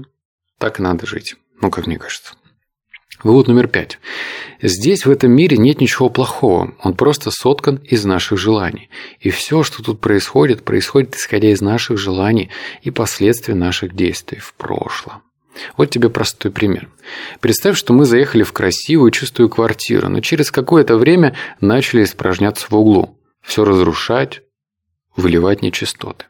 так 0.58 0.80
и 0.80 0.84
надо 0.84 1.06
жить. 1.06 1.36
Ну, 1.62 1.70
как 1.70 1.86
мне 1.86 2.00
кажется. 2.00 2.34
Вывод 3.24 3.48
номер 3.48 3.68
пять. 3.68 4.00
Здесь, 4.62 5.06
в 5.06 5.12
этом 5.12 5.32
мире, 5.32 5.58
нет 5.58 5.80
ничего 5.80 6.10
плохого. 6.10 6.74
Он 6.84 6.94
просто 6.94 7.32
соткан 7.32 7.78
из 7.78 8.04
наших 8.04 8.38
желаний. 8.38 8.90
И 9.22 9.30
все, 9.30 9.64
что 9.64 9.82
тут 9.82 10.02
происходит, 10.02 10.64
происходит 10.64 11.16
исходя 11.16 11.50
из 11.50 11.62
наших 11.62 11.98
желаний 11.98 12.50
и 12.82 12.92
последствий 12.92 13.54
наших 13.54 13.96
действий 13.96 14.40
в 14.40 14.54
прошлом. 14.56 15.22
Вот 15.78 15.90
тебе 15.90 16.10
простой 16.10 16.52
пример. 16.52 16.90
Представь, 17.40 17.78
что 17.78 17.94
мы 17.94 18.06
заехали 18.06 18.44
в 18.44 18.52
красивую, 18.52 19.12
чистую 19.12 19.48
квартиру, 19.50 20.10
но 20.10 20.20
через 20.20 20.52
какое-то 20.52 20.98
время 20.98 21.36
начали 21.62 22.04
испражняться 22.04 22.68
в 22.70 22.74
углу. 22.74 23.18
Все 23.42 23.64
разрушать, 23.64 24.42
выливать 25.16 25.62
нечистоты. 25.62 26.26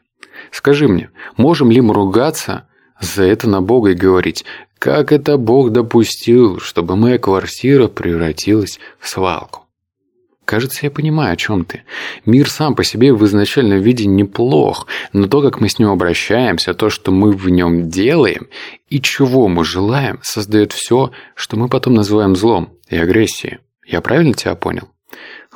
Скажи 0.52 0.86
мне, 0.86 1.10
можем 1.36 1.70
ли 1.70 1.80
мы 1.80 1.94
ругаться 1.94 2.68
за 3.00 3.24
это 3.24 3.48
на 3.48 3.60
Бога 3.60 3.90
и 3.90 3.94
говорить, 3.94 4.44
как 4.84 5.12
это 5.12 5.38
Бог 5.38 5.70
допустил, 5.70 6.60
чтобы 6.60 6.94
моя 6.94 7.16
квартира 7.16 7.88
превратилась 7.88 8.78
в 9.00 9.08
свалку? 9.08 9.62
Кажется, 10.44 10.80
я 10.82 10.90
понимаю, 10.90 11.32
о 11.32 11.36
чем 11.36 11.64
ты. 11.64 11.84
Мир 12.26 12.50
сам 12.50 12.74
по 12.74 12.84
себе 12.84 13.14
в 13.14 13.24
изначальном 13.24 13.80
виде 13.80 14.04
неплох, 14.04 14.86
но 15.14 15.26
то, 15.26 15.40
как 15.40 15.58
мы 15.58 15.70
с 15.70 15.78
ним 15.78 15.88
обращаемся, 15.88 16.74
то, 16.74 16.90
что 16.90 17.12
мы 17.12 17.32
в 17.32 17.48
нем 17.48 17.88
делаем 17.88 18.48
и 18.90 19.00
чего 19.00 19.48
мы 19.48 19.64
желаем, 19.64 20.18
создает 20.22 20.74
все, 20.74 21.12
что 21.34 21.56
мы 21.56 21.68
потом 21.68 21.94
называем 21.94 22.36
злом 22.36 22.74
и 22.90 22.98
агрессией. 22.98 23.60
Я 23.86 24.02
правильно 24.02 24.34
тебя 24.34 24.54
понял? 24.54 24.90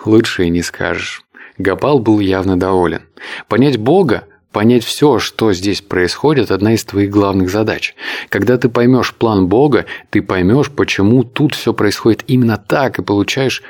Лучше 0.06 0.44
и 0.44 0.48
не 0.48 0.62
скажешь. 0.62 1.22
Гапал 1.58 1.98
был 1.98 2.20
явно 2.20 2.58
доволен. 2.58 3.02
Понять 3.46 3.76
Бога 3.76 4.24
Понять 4.52 4.82
все, 4.82 5.18
что 5.18 5.52
здесь 5.52 5.82
происходит, 5.82 6.50
одна 6.50 6.72
из 6.72 6.84
твоих 6.84 7.10
главных 7.10 7.50
задач. 7.50 7.94
Когда 8.30 8.56
ты 8.56 8.68
поймешь 8.68 9.14
план 9.14 9.46
Бога, 9.46 9.84
ты 10.10 10.22
поймешь, 10.22 10.70
почему 10.70 11.22
тут 11.22 11.54
все 11.54 11.74
происходит 11.74 12.24
именно 12.28 12.56
так, 12.56 12.98
и 12.98 13.02
получаешь 13.02 13.62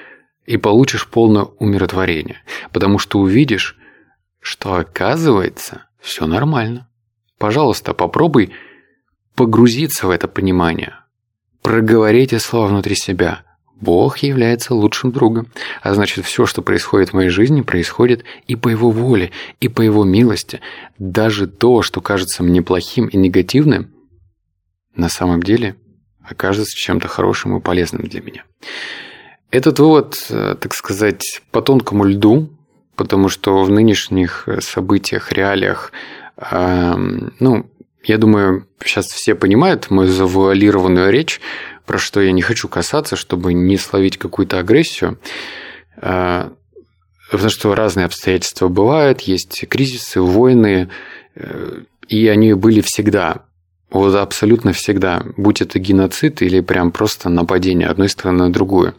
и 0.47 0.57
получишь 0.57 1.09
полное 1.09 1.45
умиротворение. 1.59 2.39
Потому 2.73 2.99
что 2.99 3.19
увидишь, 3.19 3.77
что 4.41 4.77
оказывается 4.77 5.87
все 6.01 6.27
нормально. 6.27 6.89
Пожалуйста, 7.39 7.93
попробуй 7.93 8.53
погрузиться 9.35 10.07
в 10.07 10.11
это 10.11 10.29
понимание. 10.29 10.95
Проговори 11.63 12.23
эти 12.23 12.39
слова 12.39 12.69
внутри 12.69 12.95
себя. 12.95 13.43
Бог 13.81 14.19
является 14.19 14.75
лучшим 14.75 15.13
другом, 15.13 15.49
а 15.83 15.95
значит, 15.95 16.25
все, 16.25 16.47
что 16.47 16.63
происходит 16.63 17.11
в 17.11 17.13
моей 17.15 17.31
жизни, 17.31 17.61
происходит 17.61 18.25
и 18.47 18.57
по 18.57 18.69
Его 18.69 18.91
воле, 18.91 19.31
и 19.61 19.69
по 19.69 19.83
Его 19.83 20.05
милости. 20.05 20.61
Даже 20.99 21.47
то, 21.47 21.83
что 21.83 22.01
кажется 22.01 22.43
мне 22.43 22.61
плохим 22.61 23.07
и 23.07 23.17
негативным, 23.17 23.93
на 24.97 25.09
самом 25.09 25.43
деле 25.43 25.77
окажется 26.23 26.77
чем-то 26.77 27.09
хорошим 27.09 27.57
и 27.57 27.61
полезным 27.61 28.03
для 28.03 28.21
меня. 28.21 28.45
Этот 29.51 29.79
вывод, 29.79 30.27
э, 30.29 30.57
так 30.61 30.75
сказать, 30.75 31.41
по 31.53 31.63
тонкому 31.63 32.05
льду, 32.05 32.51
потому 32.97 33.29
что 33.29 33.63
в 33.63 33.71
нынешних 33.71 34.47
событиях, 34.61 35.33
реалиях, 35.33 35.93
э, 36.37 36.95
ну, 37.39 37.71
я 38.05 38.19
думаю, 38.19 38.67
сейчас 38.85 39.07
все 39.07 39.35
понимают 39.35 39.91
мою 39.91 40.09
завуалированную 40.09 41.11
речь, 41.11 41.41
про 41.89 41.99
что 41.99 42.21
я 42.21 42.33
не 42.33 42.43
хочу 42.43 42.69
касаться, 42.69 43.17
чтобы 43.17 43.55
не 43.55 43.79
словить 43.79 44.19
какую-то 44.19 44.59
агрессию. 44.59 45.19
А, 45.97 46.53
потому 47.31 47.51
что 47.51 47.75
разные 47.75 48.05
обстоятельства 48.05 48.69
бывают, 48.69 49.23
есть 49.23 49.67
кризисы, 49.69 50.21
войны, 50.21 50.91
э, 51.35 51.81
и 52.09 52.29
они 52.29 52.53
были 52.53 52.83
всегда. 52.83 53.47
Вот 53.91 54.15
абсолютно 54.15 54.75
всегда, 54.75 55.25
будь 55.39 55.63
это 55.63 55.79
геноцид 55.79 56.43
или 56.43 56.61
прям 56.61 56.93
просто 56.93 57.31
нападение 57.31 57.89
одной 57.89 58.11
страны 58.11 58.45
на 58.45 58.53
другую. 58.53 58.95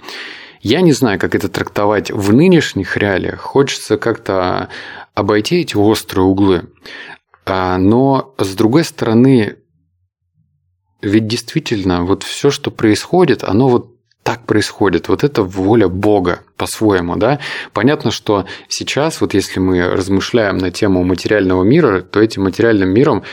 Я 0.62 0.81
не 0.81 0.91
знаю, 0.91 1.19
как 1.19 1.36
это 1.36 1.48
трактовать 1.48 2.10
в 2.10 2.34
нынешних 2.34 2.98
реалиях. 2.98 3.39
Хочется 3.39 3.98
как-то 3.98 4.69
обойти 5.13 5.62
эти 5.62 5.77
острые 5.77 6.25
углы. 6.25 6.63
А, 7.46 7.77
но, 7.77 8.34
с 8.39 8.55
другой 8.55 8.84
стороны, 8.84 9.58
ведь 11.01 11.27
действительно, 11.27 12.03
вот 12.03 12.24
все, 12.24 12.51
что 12.51 12.72
происходит, 12.72 13.44
оно 13.44 13.70
вот 13.70 13.96
так 14.24 14.46
происходит. 14.46 15.08
Вот 15.08 15.24
это 15.24 15.44
воля 15.44 15.88
Бога 15.88 16.41
по-своему, 16.58 17.15
да. 17.15 17.39
Понятно, 17.74 18.12
что 18.12 18.46
сейчас, 18.68 19.22
вот 19.22 19.34
если 19.34 19.60
мы 19.60 19.89
размышляем 19.89 20.58
на 20.58 20.72
тему 20.72 21.03
материального 21.03 21.63
мира, 21.63 22.01
то 22.01 22.22
этим 22.22 22.44
материальным 22.44 22.89
миром 22.89 23.24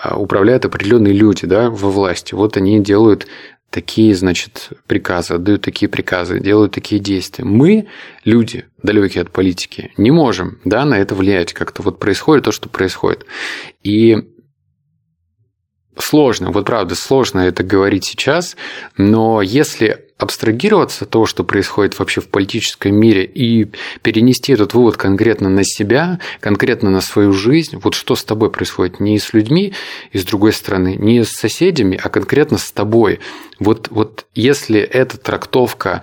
а, 0.00 0.16
управляют 0.16 0.64
определенные 0.64 1.12
люди 1.12 1.46
да, 1.46 1.70
во 1.70 1.90
власти. 1.90 2.34
Вот 2.34 2.56
они 2.56 2.78
делают 2.80 3.26
такие, 3.70 4.14
значит, 4.14 4.70
приказы, 4.86 5.34
отдают 5.34 5.62
такие 5.62 5.88
приказы, 5.88 6.38
делают 6.38 6.72
такие 6.72 7.00
действия. 7.00 7.44
Мы, 7.44 7.88
люди, 8.24 8.66
далекие 8.82 9.22
от 9.22 9.30
политики, 9.30 9.90
не 9.96 10.12
можем 10.12 10.60
да, 10.64 10.84
на 10.84 10.98
это 11.00 11.16
влиять. 11.16 11.52
Как-то 11.52 11.82
вот 11.82 11.98
происходит 11.98 12.44
то, 12.44 12.52
что 12.52 12.68
происходит. 12.68 13.26
И 13.82 14.33
сложно, 15.98 16.50
вот 16.50 16.66
правда, 16.66 16.94
сложно 16.94 17.40
это 17.40 17.62
говорить 17.62 18.04
сейчас, 18.04 18.56
но 18.96 19.42
если 19.42 20.04
абстрагироваться 20.16 21.06
того, 21.06 21.26
что 21.26 21.44
происходит 21.44 21.98
вообще 21.98 22.20
в 22.20 22.28
политическом 22.28 22.94
мире, 22.94 23.24
и 23.24 23.68
перенести 24.02 24.52
этот 24.52 24.74
вывод 24.74 24.96
конкретно 24.96 25.48
на 25.48 25.64
себя, 25.64 26.20
конкретно 26.40 26.90
на 26.90 27.00
свою 27.00 27.32
жизнь, 27.32 27.78
вот 27.82 27.94
что 27.94 28.14
с 28.14 28.24
тобой 28.24 28.50
происходит 28.50 29.00
не 29.00 29.18
с 29.18 29.32
людьми 29.34 29.74
из 30.12 30.24
другой 30.24 30.52
страны, 30.52 30.96
не 30.98 31.24
с 31.24 31.30
соседями, 31.30 31.98
а 32.02 32.08
конкретно 32.08 32.58
с 32.58 32.70
тобой. 32.70 33.20
Вот, 33.58 33.88
вот 33.90 34.26
если 34.34 34.80
эта 34.80 35.18
трактовка 35.18 36.02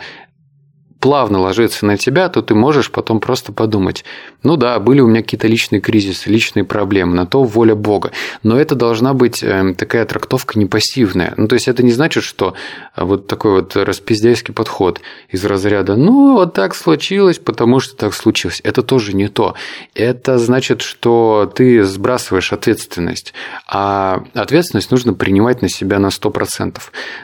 плавно 1.01 1.39
ложится 1.39 1.85
на 1.85 1.97
тебя, 1.97 2.29
то 2.29 2.41
ты 2.41 2.53
можешь 2.53 2.91
потом 2.91 3.19
просто 3.19 3.51
подумать, 3.51 4.05
ну 4.43 4.55
да, 4.55 4.79
были 4.79 5.01
у 5.01 5.07
меня 5.07 5.21
какие-то 5.21 5.47
личные 5.47 5.81
кризисы, 5.81 6.29
личные 6.29 6.63
проблемы, 6.63 7.15
на 7.15 7.25
то 7.25 7.43
воля 7.43 7.75
Бога. 7.75 8.11
Но 8.43 8.57
это 8.57 8.75
должна 8.75 9.13
быть 9.13 9.43
эм, 9.43 9.73
такая 9.73 10.05
трактовка 10.05 10.57
не 10.57 10.67
пассивная. 10.67 11.33
Ну, 11.37 11.47
то 11.47 11.55
есть 11.55 11.67
это 11.67 11.83
не 11.83 11.91
значит, 11.91 12.23
что 12.23 12.53
э, 12.95 13.03
вот 13.03 13.27
такой 13.27 13.51
вот 13.51 13.75
распиздяйский 13.75 14.53
подход 14.53 15.01
из 15.27 15.43
разряда, 15.43 15.95
ну, 15.95 16.35
вот 16.35 16.53
так 16.53 16.75
случилось, 16.75 17.39
потому 17.39 17.79
что 17.79 17.97
так 17.97 18.13
случилось. 18.13 18.61
Это 18.63 18.83
тоже 18.83 19.13
не 19.13 19.27
то. 19.27 19.55
Это 19.95 20.37
значит, 20.37 20.81
что 20.81 21.51
ты 21.53 21.83
сбрасываешь 21.83 22.53
ответственность, 22.53 23.33
а 23.67 24.23
ответственность 24.35 24.91
нужно 24.91 25.13
принимать 25.13 25.63
на 25.63 25.69
себя 25.69 25.97
на 25.97 26.07
100%. 26.07 26.77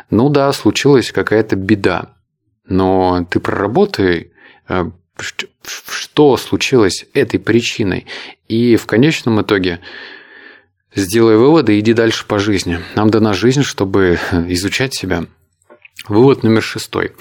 Ну 0.09 0.29
да, 0.29 0.51
случилась 0.51 1.11
какая-то 1.11 1.55
беда 1.55 2.09
но 2.67 3.25
ты 3.29 3.39
проработай, 3.39 4.31
э, 4.67 4.89
что 5.17 6.37
случилось 6.37 7.05
этой 7.13 7.39
причиной. 7.39 8.05
И 8.47 8.75
в 8.75 8.85
конечном 8.85 9.41
итоге 9.41 9.79
сделай 10.95 11.37
выводы 11.37 11.75
и 11.75 11.79
иди 11.79 11.93
дальше 11.93 12.25
по 12.25 12.39
жизни. 12.39 12.79
Нам 12.95 13.09
дана 13.09 13.33
жизнь, 13.33 13.63
чтобы 13.63 14.19
изучать 14.47 14.93
себя. 14.93 15.25
Вывод 16.07 16.43
номер 16.43 16.61
шестой. 16.61 17.13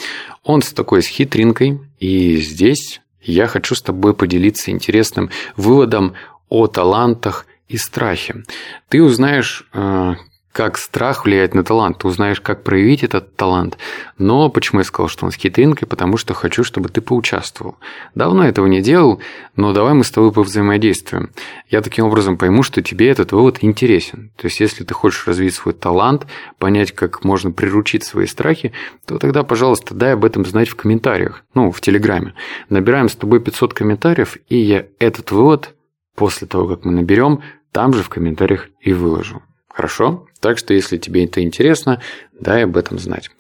Он 0.44 0.62
с 0.62 0.72
такой 0.72 1.02
с 1.02 1.06
хитринкой, 1.06 1.80
и 1.98 2.36
здесь 2.36 3.00
я 3.22 3.46
хочу 3.46 3.74
с 3.74 3.82
тобой 3.82 4.14
поделиться 4.14 4.70
интересным 4.70 5.30
выводом 5.56 6.14
о 6.48 6.66
талантах 6.68 7.46
и 7.68 7.76
страхе. 7.76 8.44
Ты 8.88 9.02
узнаешь, 9.02 9.66
э, 9.72 10.14
как 10.56 10.78
страх 10.78 11.26
влияет 11.26 11.54
на 11.54 11.64
талант. 11.64 11.98
Ты 11.98 12.08
узнаешь, 12.08 12.40
как 12.40 12.64
проявить 12.64 13.04
этот 13.04 13.36
талант. 13.36 13.76
Но 14.16 14.48
почему 14.48 14.80
я 14.80 14.84
сказал, 14.84 15.10
что 15.10 15.26
он 15.26 15.30
с 15.30 15.34
хитринкой? 15.34 15.86
Потому 15.86 16.16
что 16.16 16.32
хочу, 16.32 16.64
чтобы 16.64 16.88
ты 16.88 17.02
поучаствовал. 17.02 17.76
Давно 18.14 18.42
этого 18.42 18.64
не 18.64 18.80
делал, 18.80 19.20
но 19.54 19.74
давай 19.74 19.92
мы 19.92 20.02
с 20.02 20.10
тобой 20.10 20.32
повзаимодействуем. 20.32 21.28
Я 21.68 21.82
таким 21.82 22.06
образом 22.06 22.38
пойму, 22.38 22.62
что 22.62 22.80
тебе 22.80 23.10
этот 23.10 23.32
вывод 23.32 23.58
интересен. 23.60 24.32
То 24.36 24.46
есть, 24.46 24.58
если 24.60 24.82
ты 24.82 24.94
хочешь 24.94 25.26
развить 25.26 25.52
свой 25.52 25.74
талант, 25.74 26.26
понять, 26.58 26.92
как 26.92 27.22
можно 27.22 27.50
приручить 27.50 28.04
свои 28.04 28.24
страхи, 28.24 28.72
то 29.04 29.18
тогда, 29.18 29.42
пожалуйста, 29.42 29.94
дай 29.94 30.14
об 30.14 30.24
этом 30.24 30.46
знать 30.46 30.70
в 30.70 30.74
комментариях. 30.74 31.44
Ну, 31.52 31.70
в 31.70 31.82
Телеграме. 31.82 32.32
Набираем 32.70 33.10
с 33.10 33.14
тобой 33.14 33.40
500 33.40 33.74
комментариев, 33.74 34.38
и 34.48 34.56
я 34.56 34.86
этот 35.00 35.32
вывод 35.32 35.74
после 36.14 36.46
того, 36.46 36.66
как 36.66 36.86
мы 36.86 36.92
наберем, 36.92 37.42
там 37.72 37.92
же 37.92 38.02
в 38.02 38.08
комментариях 38.08 38.68
и 38.80 38.94
выложу. 38.94 39.42
Хорошо? 39.76 40.26
Так 40.40 40.56
что, 40.56 40.72
если 40.72 40.96
тебе 40.96 41.26
это 41.26 41.42
интересно, 41.42 42.00
дай 42.32 42.64
об 42.64 42.78
этом 42.78 42.98
знать. 42.98 43.30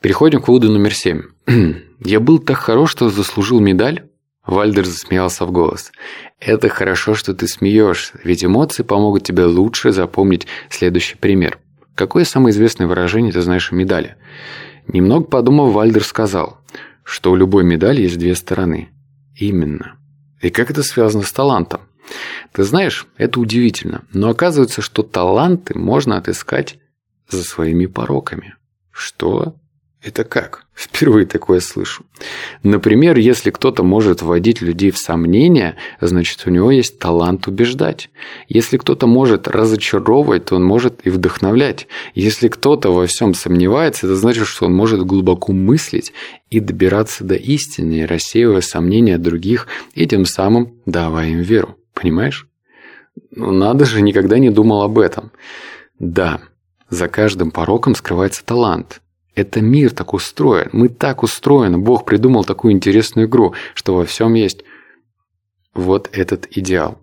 Переходим 0.00 0.40
к 0.40 0.46
выводу 0.46 0.70
номер 0.70 0.94
семь. 0.94 1.22
«Я 2.04 2.20
был 2.20 2.38
так 2.38 2.58
хорош, 2.58 2.92
что 2.92 3.10
заслужил 3.10 3.58
медаль?» 3.58 4.04
Вальдер 4.46 4.84
засмеялся 4.84 5.44
в 5.46 5.50
голос. 5.50 5.90
«Это 6.38 6.68
хорошо, 6.68 7.16
что 7.16 7.34
ты 7.34 7.48
смеешься, 7.48 8.20
ведь 8.22 8.44
эмоции 8.44 8.84
помогут 8.84 9.24
тебе 9.24 9.46
лучше 9.46 9.90
запомнить 9.90 10.46
следующий 10.70 11.16
пример. 11.16 11.58
Какое 11.96 12.24
самое 12.24 12.52
известное 12.52 12.86
выражение 12.86 13.32
ты 13.32 13.42
знаешь 13.42 13.72
о 13.72 13.74
медали?» 13.74 14.14
Немного 14.86 15.24
подумав, 15.24 15.72
Вальдер 15.72 16.04
сказал, 16.04 16.60
что 17.02 17.32
у 17.32 17.36
любой 17.36 17.64
медали 17.64 18.02
есть 18.02 18.18
две 18.18 18.36
стороны. 18.36 18.90
Именно. 19.34 19.96
И 20.40 20.50
как 20.50 20.70
это 20.70 20.84
связано 20.84 21.24
с 21.24 21.32
талантом? 21.32 21.80
Ты 22.52 22.64
знаешь, 22.64 23.06
это 23.16 23.40
удивительно, 23.40 24.04
но 24.12 24.28
оказывается, 24.28 24.82
что 24.82 25.02
таланты 25.02 25.78
можно 25.78 26.16
отыскать 26.16 26.78
за 27.28 27.42
своими 27.42 27.86
пороками. 27.86 28.54
Что? 28.90 29.54
Это 30.04 30.22
как? 30.22 30.66
Впервые 30.74 31.24
такое 31.24 31.60
слышу. 31.60 32.04
Например, 32.62 33.16
если 33.16 33.50
кто-то 33.50 33.82
может 33.82 34.20
вводить 34.20 34.60
людей 34.60 34.90
в 34.90 34.98
сомнения, 34.98 35.76
значит, 36.00 36.42
у 36.44 36.50
него 36.50 36.70
есть 36.70 36.98
талант 36.98 37.48
убеждать. 37.48 38.10
Если 38.46 38.76
кто-то 38.76 39.06
может 39.06 39.48
разочаровывать, 39.48 40.44
то 40.44 40.56
он 40.56 40.64
может 40.64 41.06
и 41.06 41.10
вдохновлять. 41.10 41.86
Если 42.14 42.48
кто-то 42.48 42.90
во 42.90 43.06
всем 43.06 43.32
сомневается, 43.32 44.06
это 44.06 44.16
значит, 44.16 44.46
что 44.46 44.66
он 44.66 44.74
может 44.74 45.00
глубоко 45.00 45.54
мыслить 45.54 46.12
и 46.50 46.60
добираться 46.60 47.24
до 47.24 47.36
истины, 47.36 48.06
рассеивая 48.06 48.60
сомнения 48.60 49.16
других 49.16 49.68
и 49.94 50.06
тем 50.06 50.26
самым 50.26 50.74
давая 50.84 51.30
им 51.30 51.40
веру. 51.40 51.78
Понимаешь? 51.94 52.48
Ну, 53.30 53.52
надо 53.52 53.84
же, 53.84 54.02
никогда 54.02 54.38
не 54.38 54.50
думал 54.50 54.82
об 54.82 54.98
этом. 54.98 55.30
Да, 55.98 56.40
за 56.90 57.08
каждым 57.08 57.50
пороком 57.50 57.94
скрывается 57.94 58.44
талант. 58.44 59.00
Это 59.34 59.60
мир 59.60 59.92
так 59.92 60.14
устроен. 60.14 60.68
Мы 60.72 60.88
так 60.88 61.22
устроены. 61.22 61.78
Бог 61.78 62.04
придумал 62.04 62.44
такую 62.44 62.72
интересную 62.72 63.26
игру, 63.26 63.54
что 63.74 63.94
во 63.94 64.04
всем 64.04 64.34
есть 64.34 64.62
вот 65.74 66.08
этот 66.12 66.46
идеал. 66.56 67.00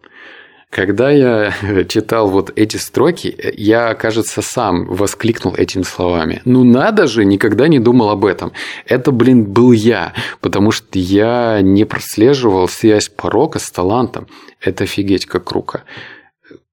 Когда 0.72 1.12
я 1.12 1.54
читал 1.90 2.30
вот 2.30 2.52
эти 2.56 2.78
строки, 2.78 3.36
я, 3.58 3.94
кажется, 3.94 4.42
сам 4.42 4.86
воскликнул 4.86 5.54
этими 5.54 5.84
словами. 5.84 6.42
Ну 6.46 6.64
надо 6.64 7.08
же, 7.08 7.26
никогда 7.26 7.68
не 7.68 7.80
думал 7.80 8.10
об 8.10 8.26
этом. 8.26 8.54
Это, 8.86 9.12
блин, 9.12 9.44
был 9.44 9.74
я, 9.74 10.14
потому 10.40 10.72
что 10.72 10.98
я 10.98 11.60
не 11.62 11.84
прослеживал 11.84 12.70
связь 12.70 13.10
порока 13.10 13.60
с 13.60 13.70
талантом. 13.70 14.28
Это 14.62 14.86
офигеть 14.86 15.26
как 15.26 15.44
круто. 15.44 15.84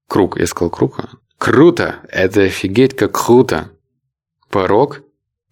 Круг, 0.06 0.38
я 0.38 0.46
сказал 0.46 0.70
круто? 0.70 1.08
Круто! 1.36 1.96
Это 2.08 2.42
офигеть 2.42 2.94
как 2.94 3.12
круто. 3.12 3.70
Порок 4.48 5.02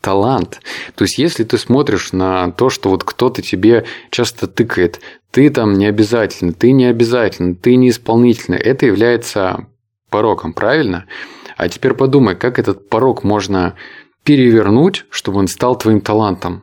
талант. 0.06 0.60
То 0.94 1.02
есть, 1.02 1.18
если 1.18 1.42
ты 1.42 1.58
смотришь 1.58 2.12
на 2.12 2.52
то, 2.52 2.70
что 2.70 2.90
вот 2.90 3.02
кто-то 3.02 3.42
тебе 3.42 3.86
часто 4.10 4.46
тыкает, 4.46 5.00
ты 5.32 5.50
там 5.50 5.72
не 5.72 5.86
обязательно, 5.86 6.52
ты 6.52 6.70
не 6.70 6.84
обязательно, 6.84 7.56
ты 7.56 7.74
не 7.74 7.90
исполнительный, 7.90 8.58
это 8.58 8.86
является 8.86 9.66
пороком, 10.08 10.52
правильно? 10.52 11.06
А 11.56 11.68
теперь 11.68 11.94
подумай, 11.94 12.36
как 12.36 12.60
этот 12.60 12.88
порок 12.88 13.24
можно 13.24 13.74
перевернуть, 14.22 15.06
чтобы 15.10 15.40
он 15.40 15.48
стал 15.48 15.76
твоим 15.76 16.00
талантом. 16.00 16.62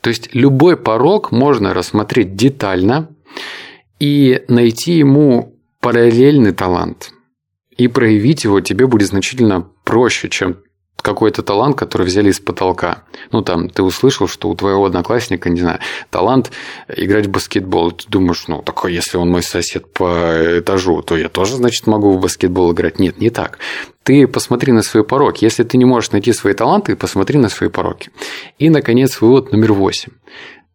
То 0.00 0.10
есть 0.10 0.28
любой 0.32 0.76
порог 0.76 1.32
можно 1.32 1.74
рассмотреть 1.74 2.36
детально 2.36 3.08
и 3.98 4.44
найти 4.46 4.92
ему 4.92 5.58
параллельный 5.80 6.52
талант. 6.52 7.10
И 7.76 7.88
проявить 7.88 8.44
его 8.44 8.60
тебе 8.60 8.86
будет 8.86 9.08
значительно 9.08 9.68
проще, 9.82 10.28
чем 10.28 10.58
какой-то 11.06 11.44
талант, 11.44 11.78
который 11.78 12.04
взяли 12.04 12.30
из 12.30 12.40
потолка. 12.40 13.04
Ну, 13.30 13.40
там, 13.40 13.70
ты 13.70 13.84
услышал, 13.84 14.26
что 14.26 14.48
у 14.48 14.56
твоего 14.56 14.86
одноклассника, 14.86 15.48
не 15.48 15.60
знаю, 15.60 15.78
талант 16.10 16.50
играть 16.88 17.26
в 17.26 17.30
баскетбол. 17.30 17.92
Ты 17.92 18.06
думаешь, 18.08 18.48
ну, 18.48 18.60
такой, 18.60 18.92
если 18.92 19.16
он 19.16 19.30
мой 19.30 19.44
сосед 19.44 19.92
по 19.92 20.58
этажу, 20.58 21.02
то 21.02 21.16
я 21.16 21.28
тоже, 21.28 21.54
значит, 21.54 21.86
могу 21.86 22.10
в 22.12 22.20
баскетбол 22.20 22.72
играть. 22.72 22.98
Нет, 22.98 23.20
не 23.20 23.30
так. 23.30 23.60
Ты 24.02 24.26
посмотри 24.26 24.72
на 24.72 24.82
свои 24.82 25.04
пороки. 25.04 25.44
Если 25.44 25.62
ты 25.62 25.78
не 25.78 25.84
можешь 25.84 26.10
найти 26.10 26.32
свои 26.32 26.54
таланты, 26.54 26.96
посмотри 26.96 27.38
на 27.38 27.50
свои 27.50 27.68
пороки. 27.68 28.10
И, 28.58 28.68
наконец, 28.68 29.20
вывод 29.20 29.52
номер 29.52 29.74
восемь. 29.74 30.12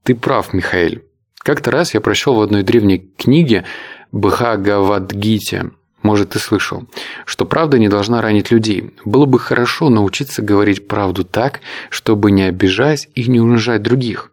Ты 0.03 0.15
прав, 0.15 0.53
Михаил. 0.53 1.01
Как-то 1.39 1.71
раз 1.71 1.93
я 1.93 1.99
прочел 1.99 2.35
в 2.35 2.41
одной 2.41 2.63
древней 2.63 2.99
книге 3.17 3.65
Бхагавадгите 4.13 5.71
может, 6.03 6.31
ты 6.31 6.39
слышал, 6.39 6.85
что 7.25 7.45
правда 7.45 7.77
не 7.77 7.89
должна 7.89 8.21
ранить 8.21 8.51
людей. 8.51 8.93
Было 9.05 9.25
бы 9.25 9.39
хорошо 9.39 9.89
научиться 9.89 10.41
говорить 10.41 10.87
правду 10.87 11.23
так, 11.23 11.61
чтобы 11.89 12.31
не 12.31 12.43
обижать 12.43 13.09
и 13.15 13.29
не 13.29 13.39
унижать 13.39 13.81
других. 13.81 14.31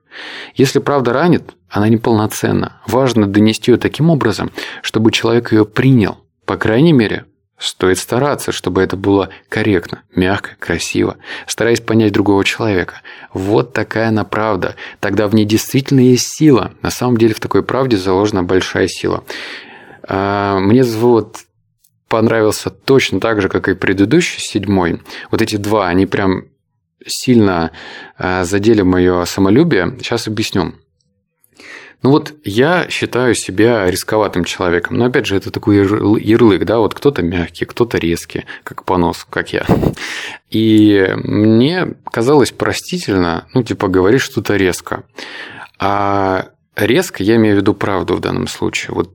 Если 0.55 0.79
правда 0.79 1.13
ранит, 1.13 1.55
она 1.69 1.89
неполноценна. 1.89 2.81
Важно 2.87 3.27
донести 3.27 3.71
ее 3.71 3.79
таким 3.79 4.11
образом, 4.11 4.51
чтобы 4.83 5.13
человек 5.13 5.53
ее 5.53 5.65
принял. 5.65 6.19
По 6.45 6.57
крайней 6.57 6.93
мере, 6.93 7.27
стоит 7.59 7.99
стараться, 7.99 8.53
чтобы 8.53 8.83
это 8.83 8.97
было 8.97 9.31
корректно, 9.49 10.03
мягко, 10.15 10.51
красиво, 10.59 11.17
стараясь 11.47 11.81
понять 11.81 12.13
другого 12.13 12.45
человека. 12.45 13.03
Вот 13.33 13.73
такая 13.73 14.09
она 14.09 14.25
правда. 14.25 14.77
Тогда 15.01 15.29
в 15.29 15.35
ней 15.35 15.45
действительно 15.45 16.01
есть 16.01 16.29
сила. 16.29 16.73
На 16.83 16.91
самом 16.91 17.17
деле 17.17 17.35
в 17.35 17.41
такой 17.41 17.63
правде 17.63 17.97
заложена 17.97 18.43
большая 18.43 18.89
сила. 18.89 19.25
А, 20.05 20.59
мне 20.59 20.85
зовут 20.85 21.37
понравился 22.09 22.71
точно 22.71 23.21
так 23.21 23.41
же, 23.43 23.49
как 23.49 23.69
и 23.69 23.75
предыдущий, 23.75 24.41
седьмой. 24.41 25.01
Вот 25.31 25.43
эти 25.43 25.57
два, 25.57 25.89
они 25.89 26.07
прям 26.07 26.45
сильно 27.07 27.71
э, 28.19 28.45
задели 28.45 28.83
мое 28.83 29.25
самолюбие. 29.25 29.97
Сейчас 30.01 30.27
объясню. 30.27 30.75
Ну 32.03 32.11
вот 32.11 32.35
я 32.45 32.89
считаю 32.89 33.35
себя 33.35 33.91
рисковатым 33.91 34.45
человеком. 34.45 34.99
Но 34.99 35.07
опять 35.07 35.27
же, 35.27 35.37
это 35.37 35.51
такой 35.51 35.77
ярлык, 35.77 36.65
да, 36.65 36.79
вот 36.79 36.95
кто-то 36.95 37.23
мягкий, 37.23 37.65
кто-то 37.65 37.99
резкий, 37.99 38.45
как 38.63 38.85
понос, 38.85 39.27
как 39.29 39.53
я. 39.53 39.67
И 40.49 41.13
мне 41.17 41.95
казалось 42.05 42.53
простительно, 42.53 43.47
ну, 43.53 43.65
типа, 43.65 43.89
говорить 43.89 44.21
что-то 44.21 44.57
резко. 44.57 45.05
А 45.81 46.51
резко 46.77 47.25
я 47.25 47.37
имею 47.37 47.57
в 47.57 47.59
виду 47.59 47.75
правду 47.75 48.15
в 48.15 48.21
данном 48.21 48.47
случае. 48.47 48.95
Вот 48.95 49.13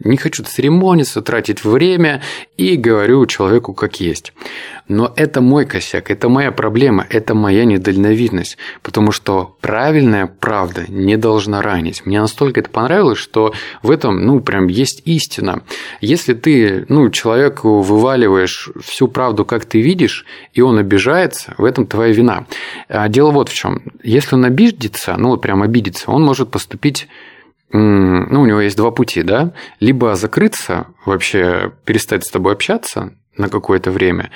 не 0.00 0.16
хочу 0.16 0.44
церемониться, 0.44 1.22
тратить 1.22 1.64
время 1.64 2.22
и 2.56 2.76
говорю 2.76 3.26
человеку 3.26 3.74
как 3.74 4.00
есть. 4.00 4.32
Но 4.88 5.12
это 5.16 5.40
мой 5.40 5.66
косяк, 5.66 6.10
это 6.10 6.28
моя 6.28 6.50
проблема, 6.50 7.06
это 7.10 7.34
моя 7.34 7.64
недальновидность, 7.64 8.56
потому 8.82 9.12
что 9.12 9.56
правильная 9.60 10.26
правда 10.26 10.84
не 10.88 11.16
должна 11.16 11.60
ранить. 11.60 12.06
Мне 12.06 12.20
настолько 12.20 12.60
это 12.60 12.70
понравилось, 12.70 13.18
что 13.18 13.52
в 13.82 13.90
этом, 13.90 14.24
ну, 14.24 14.40
прям 14.40 14.68
есть 14.68 15.02
истина. 15.04 15.62
Если 16.00 16.32
ты, 16.32 16.86
ну, 16.88 17.10
человеку 17.10 17.82
вываливаешь 17.82 18.70
всю 18.82 19.08
правду, 19.08 19.44
как 19.44 19.66
ты 19.66 19.82
видишь, 19.82 20.24
и 20.54 20.62
он 20.62 20.78
обижается, 20.78 21.54
в 21.58 21.64
этом 21.64 21.86
твоя 21.86 22.12
вина. 22.12 22.46
А 22.88 23.08
дело 23.08 23.30
вот 23.30 23.50
в 23.50 23.54
чем. 23.54 23.82
Если 24.02 24.36
он 24.36 24.44
обидится, 24.46 25.16
ну, 25.18 25.30
вот 25.30 25.42
прям 25.42 25.62
обидится, 25.62 26.10
он 26.10 26.24
может 26.24 26.50
поступить 26.50 27.08
ну, 27.70 28.40
у 28.40 28.46
него 28.46 28.60
есть 28.60 28.76
два 28.76 28.90
пути, 28.90 29.22
да, 29.22 29.52
либо 29.80 30.14
закрыться, 30.14 30.86
вообще 31.04 31.72
перестать 31.84 32.24
с 32.24 32.30
тобой 32.30 32.54
общаться 32.54 33.14
на 33.36 33.48
какое-то 33.48 33.90
время, 33.90 34.30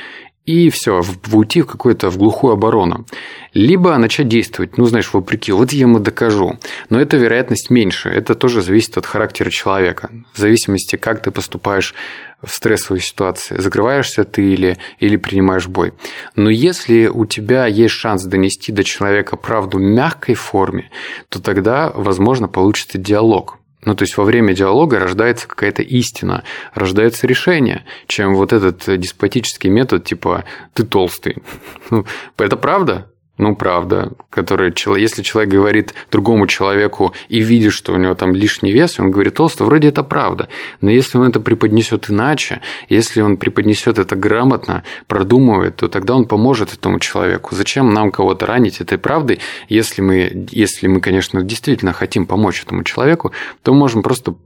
и 0.45 0.71
все, 0.71 1.03
уйти 1.33 1.63
в 1.63 1.67
какую-то 1.67 2.11
в 2.11 2.19
глухую 2.19 2.55
оборону. 2.55 3.07
Либо 3.55 3.97
начать 3.97 4.27
действовать, 4.27 4.77
ну, 4.77 4.87
знаешь, 4.87 5.13
вопреки, 5.13 5.53
вот 5.53 5.73
я 5.73 5.81
ему 5.83 6.01
докажу. 6.01 6.59
Но 6.91 7.01
эта 7.01 7.17
вероятность 7.17 7.71
меньше, 7.71 8.09
это 8.09 8.35
тоже 8.35 8.61
зависит 8.61 8.97
от 8.97 9.07
характера 9.07 9.51
человека. 9.51 10.11
В 10.33 10.39
зависимости, 10.39 10.97
как 10.97 11.23
ты 11.23 11.31
поступаешь 11.31 11.95
в 12.43 12.51
стрессовой 12.51 13.01
ситуации, 13.01 13.61
закрываешься 13.61 14.25
ты 14.25 14.53
или, 14.53 14.79
или 14.99 15.17
принимаешь 15.17 15.67
бой. 15.67 15.93
Но 16.37 16.51
если 16.51 17.07
у 17.07 17.27
тебя 17.27 17.67
есть 17.67 17.95
шанс 17.95 18.25
донести 18.25 18.73
до 18.73 18.85
человека 18.85 19.37
правду 19.37 19.79
в 19.79 19.83
мягкой 19.83 20.35
форме, 20.35 20.91
то 21.29 21.41
тогда, 21.41 21.91
возможно, 21.95 22.49
получится 22.49 22.99
диалог– 22.99 23.59
ну, 23.85 23.97
то 23.97 24.05
есть 24.05 24.17
во 24.17 24.25
время 24.25 24.55
диалога 24.55 25.01
рождается 25.01 25.49
какая-то 25.49 25.83
истина, 25.83 26.45
рождается 26.73 27.27
решение, 27.27 27.85
чем 28.07 28.35
вот 28.37 28.53
этот 28.53 28.85
деспотический 28.99 29.71
метод, 29.71 30.05
типа 30.05 30.45
«ты 30.73 30.85
толстый». 30.85 31.39
Ну, 31.91 32.07
это 32.39 32.57
правда? 32.57 33.12
Ну, 33.39 33.57
правда, 33.57 34.13
который, 34.29 34.75
если 35.01 35.23
человек 35.23 35.51
говорит 35.51 35.95
другому 36.11 36.47
человеку 36.47 37.15
и 37.29 37.41
видит, 37.41 37.73
что 37.73 37.95
у 37.95 37.97
него 37.97 38.15
там 38.15 38.35
лишний 38.35 38.73
вес, 38.73 39.01
он 39.01 39.11
говорит 39.11 39.35
толсто, 39.35 39.65
вроде 39.65 39.89
это 39.89 40.03
правда. 40.03 40.49
Но 40.83 40.91
если 40.91 41.17
он 41.17 41.29
это 41.29 41.41
преподнесет 41.41 42.11
иначе, 42.11 42.61
если 42.91 43.23
он 43.23 43.39
преподнесет 43.39 43.99
это 43.99 44.17
грамотно, 44.17 44.85
продумывает, 45.07 45.77
то 45.77 45.89
тогда 45.89 46.15
он 46.15 46.27
поможет 46.27 46.75
этому 46.75 47.01
человеку. 47.01 47.55
Зачем 47.55 47.95
нам 47.95 48.13
кого-то 48.13 48.45
ранить 48.45 48.83
этой 48.83 48.99
правдой, 48.99 49.41
если 49.69 50.03
мы, 50.03 50.47
если 50.51 50.87
мы, 50.87 51.01
конечно, 51.01 51.43
действительно 51.43 51.95
хотим 51.95 52.27
помочь 52.27 52.63
этому 52.63 52.85
человеку, 52.85 53.33
то 53.63 53.73
можем 53.73 54.03
просто 54.03 54.37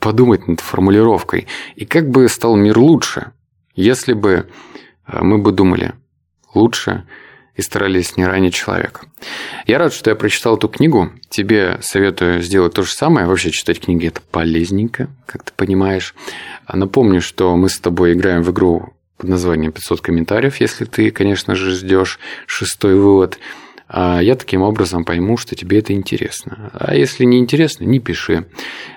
подумать 0.00 0.46
над 0.46 0.60
формулировкой. 0.60 1.46
И 1.76 1.86
как 1.86 2.10
бы 2.10 2.28
стал 2.28 2.56
мир 2.56 2.78
лучше, 2.78 3.32
если 3.74 4.12
бы 4.12 4.46
э, 5.06 5.22
мы 5.22 5.38
бы 5.38 5.50
думали 5.50 5.94
лучше, 6.54 7.04
и 7.58 7.62
старались 7.62 8.16
не 8.16 8.24
ранить 8.24 8.54
человека. 8.54 9.00
Я 9.66 9.78
рад, 9.78 9.92
что 9.92 10.10
я 10.10 10.16
прочитал 10.16 10.56
эту 10.56 10.68
книгу. 10.68 11.10
Тебе 11.28 11.78
советую 11.82 12.40
сделать 12.40 12.72
то 12.72 12.84
же 12.84 12.92
самое. 12.92 13.26
Вообще 13.26 13.50
читать 13.50 13.80
книги– 13.80 14.06
это 14.08 14.22
полезненько, 14.30 15.08
как 15.26 15.42
ты 15.42 15.52
понимаешь. 15.54 16.14
А 16.66 16.76
напомню, 16.76 17.20
что 17.20 17.54
мы 17.56 17.68
с 17.68 17.80
тобой 17.80 18.12
играем 18.12 18.44
в 18.44 18.52
игру 18.52 18.94
под 19.16 19.28
названием 19.28 19.72
500 19.72 20.00
комментариев, 20.00 20.60
если 20.60 20.84
ты, 20.84 21.10
конечно 21.10 21.56
же, 21.56 21.72
ждешь 21.72 22.20
шестой 22.46 22.94
вывод. 22.94 23.40
А 23.88 24.20
я 24.20 24.36
таким 24.36 24.62
образом 24.62 25.04
пойму, 25.04 25.36
что 25.36 25.56
тебе 25.56 25.80
это 25.80 25.92
интересно. 25.92 26.70
А 26.74 26.94
если 26.94 27.24
не 27.24 27.38
интересно, 27.38 27.84
не 27.84 27.98
пиши. 27.98 28.46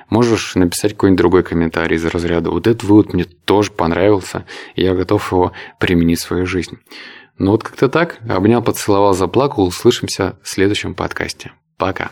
Можешь 0.10 0.54
написать 0.54 0.92
какой-нибудь 0.92 1.18
другой 1.18 1.44
комментарий 1.44 1.96
из 1.96 2.06
разряда 2.06 2.52
«Вот 2.52 2.68
этот 2.68 2.84
вывод 2.84 3.14
мне 3.14 3.24
тоже 3.24 3.72
понравился, 3.72 4.46
и 4.76 4.84
я 4.84 4.94
готов 4.94 5.32
его 5.32 5.52
применить 5.80 6.20
в 6.20 6.24
свою 6.24 6.46
жизнь». 6.46 6.78
Ну 7.44 7.50
вот 7.50 7.64
как-то 7.64 7.90
так. 7.90 8.20
Обнял, 8.30 8.62
поцеловал, 8.62 9.16
заплакал. 9.16 9.64
Услышимся 9.64 10.36
в 10.44 10.48
следующем 10.48 10.94
подкасте. 10.94 11.54
Пока. 11.76 12.12